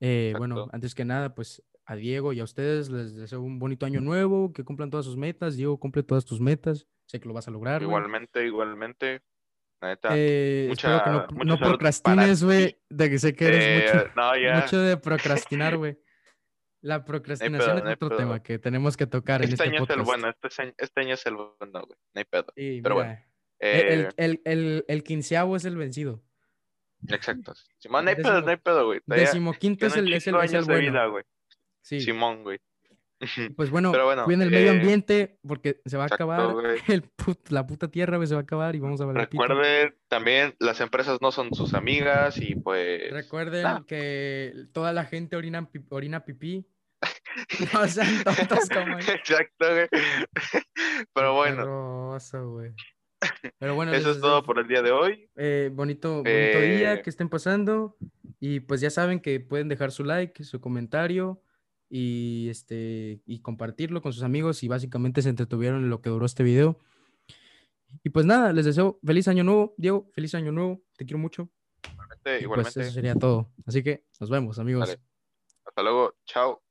[0.00, 3.86] Eh, bueno, antes que nada, pues a Diego y a ustedes les deseo un bonito
[3.86, 5.56] año nuevo, que cumplan todas sus metas.
[5.56, 6.88] Diego, cumple todas tus metas.
[7.06, 7.82] Sé que lo vas a lograr.
[7.82, 9.22] Igualmente, igualmente.
[9.80, 10.08] La neta.
[10.14, 12.44] Eh, espero que no, mucha- mucha no procrastines, ti.
[12.46, 12.78] güey.
[12.90, 14.60] De que sé que eres Eh, mucho, no, ya.
[14.60, 15.98] mucho de procrastinar, güey.
[16.82, 19.84] La procrastinación pedo, es no otro tema que tenemos que tocar en Este este año
[19.84, 20.06] es el podcast.
[20.06, 20.28] bueno.
[20.42, 21.56] Este, año- este año es el bueno,
[21.86, 21.98] güey.
[22.14, 22.46] No hay pedo.
[22.56, 23.20] Sí, pero mira, bueno,
[23.58, 26.22] el, Eh, el, el, el, el quinceavo es el vencido.
[27.08, 27.54] exacto.
[27.78, 29.00] Simón, no hay pedo, no hay pedo, güey.
[29.06, 30.80] Decimoquinto es el, es el, es el bueno.
[30.80, 31.24] vida, güey.
[31.82, 32.00] Sí.
[32.00, 32.58] Simón, güey.
[33.56, 36.56] Pues bueno, Pero bueno, cuiden el medio eh, ambiente porque se va a exacto, acabar.
[36.88, 39.42] El put- la puta tierra güey, se va a acabar y vamos a valer pito.
[39.42, 43.10] Recuerden también, las empresas no son sus amigas y pues.
[43.12, 46.66] Recuerden que toda la gente orina, orina pipí.
[47.72, 48.98] No sean tontos como.
[48.98, 49.88] Exacto, güey.
[51.14, 52.72] Pero bueno, güey.
[53.58, 55.28] Pero bueno, eso es todo por el día de hoy.
[55.36, 57.96] eh, bonito, bonito día Eh, que estén pasando.
[58.40, 61.42] Y pues ya saben que pueden dejar su like, su comentario
[61.90, 66.24] y, este, y compartirlo con sus amigos y básicamente se entretuvieron en lo que duró
[66.24, 66.78] este video.
[68.04, 71.50] Y pues nada, les deseo feliz año nuevo, Diego, feliz año nuevo, te quiero mucho.
[71.92, 72.72] Igualmente, Y igualmente.
[72.72, 73.50] Pues eso sería todo.
[73.66, 74.88] Así que nos vemos, amigos.
[74.88, 75.00] Dale.
[75.64, 76.62] Hasta luego, chao.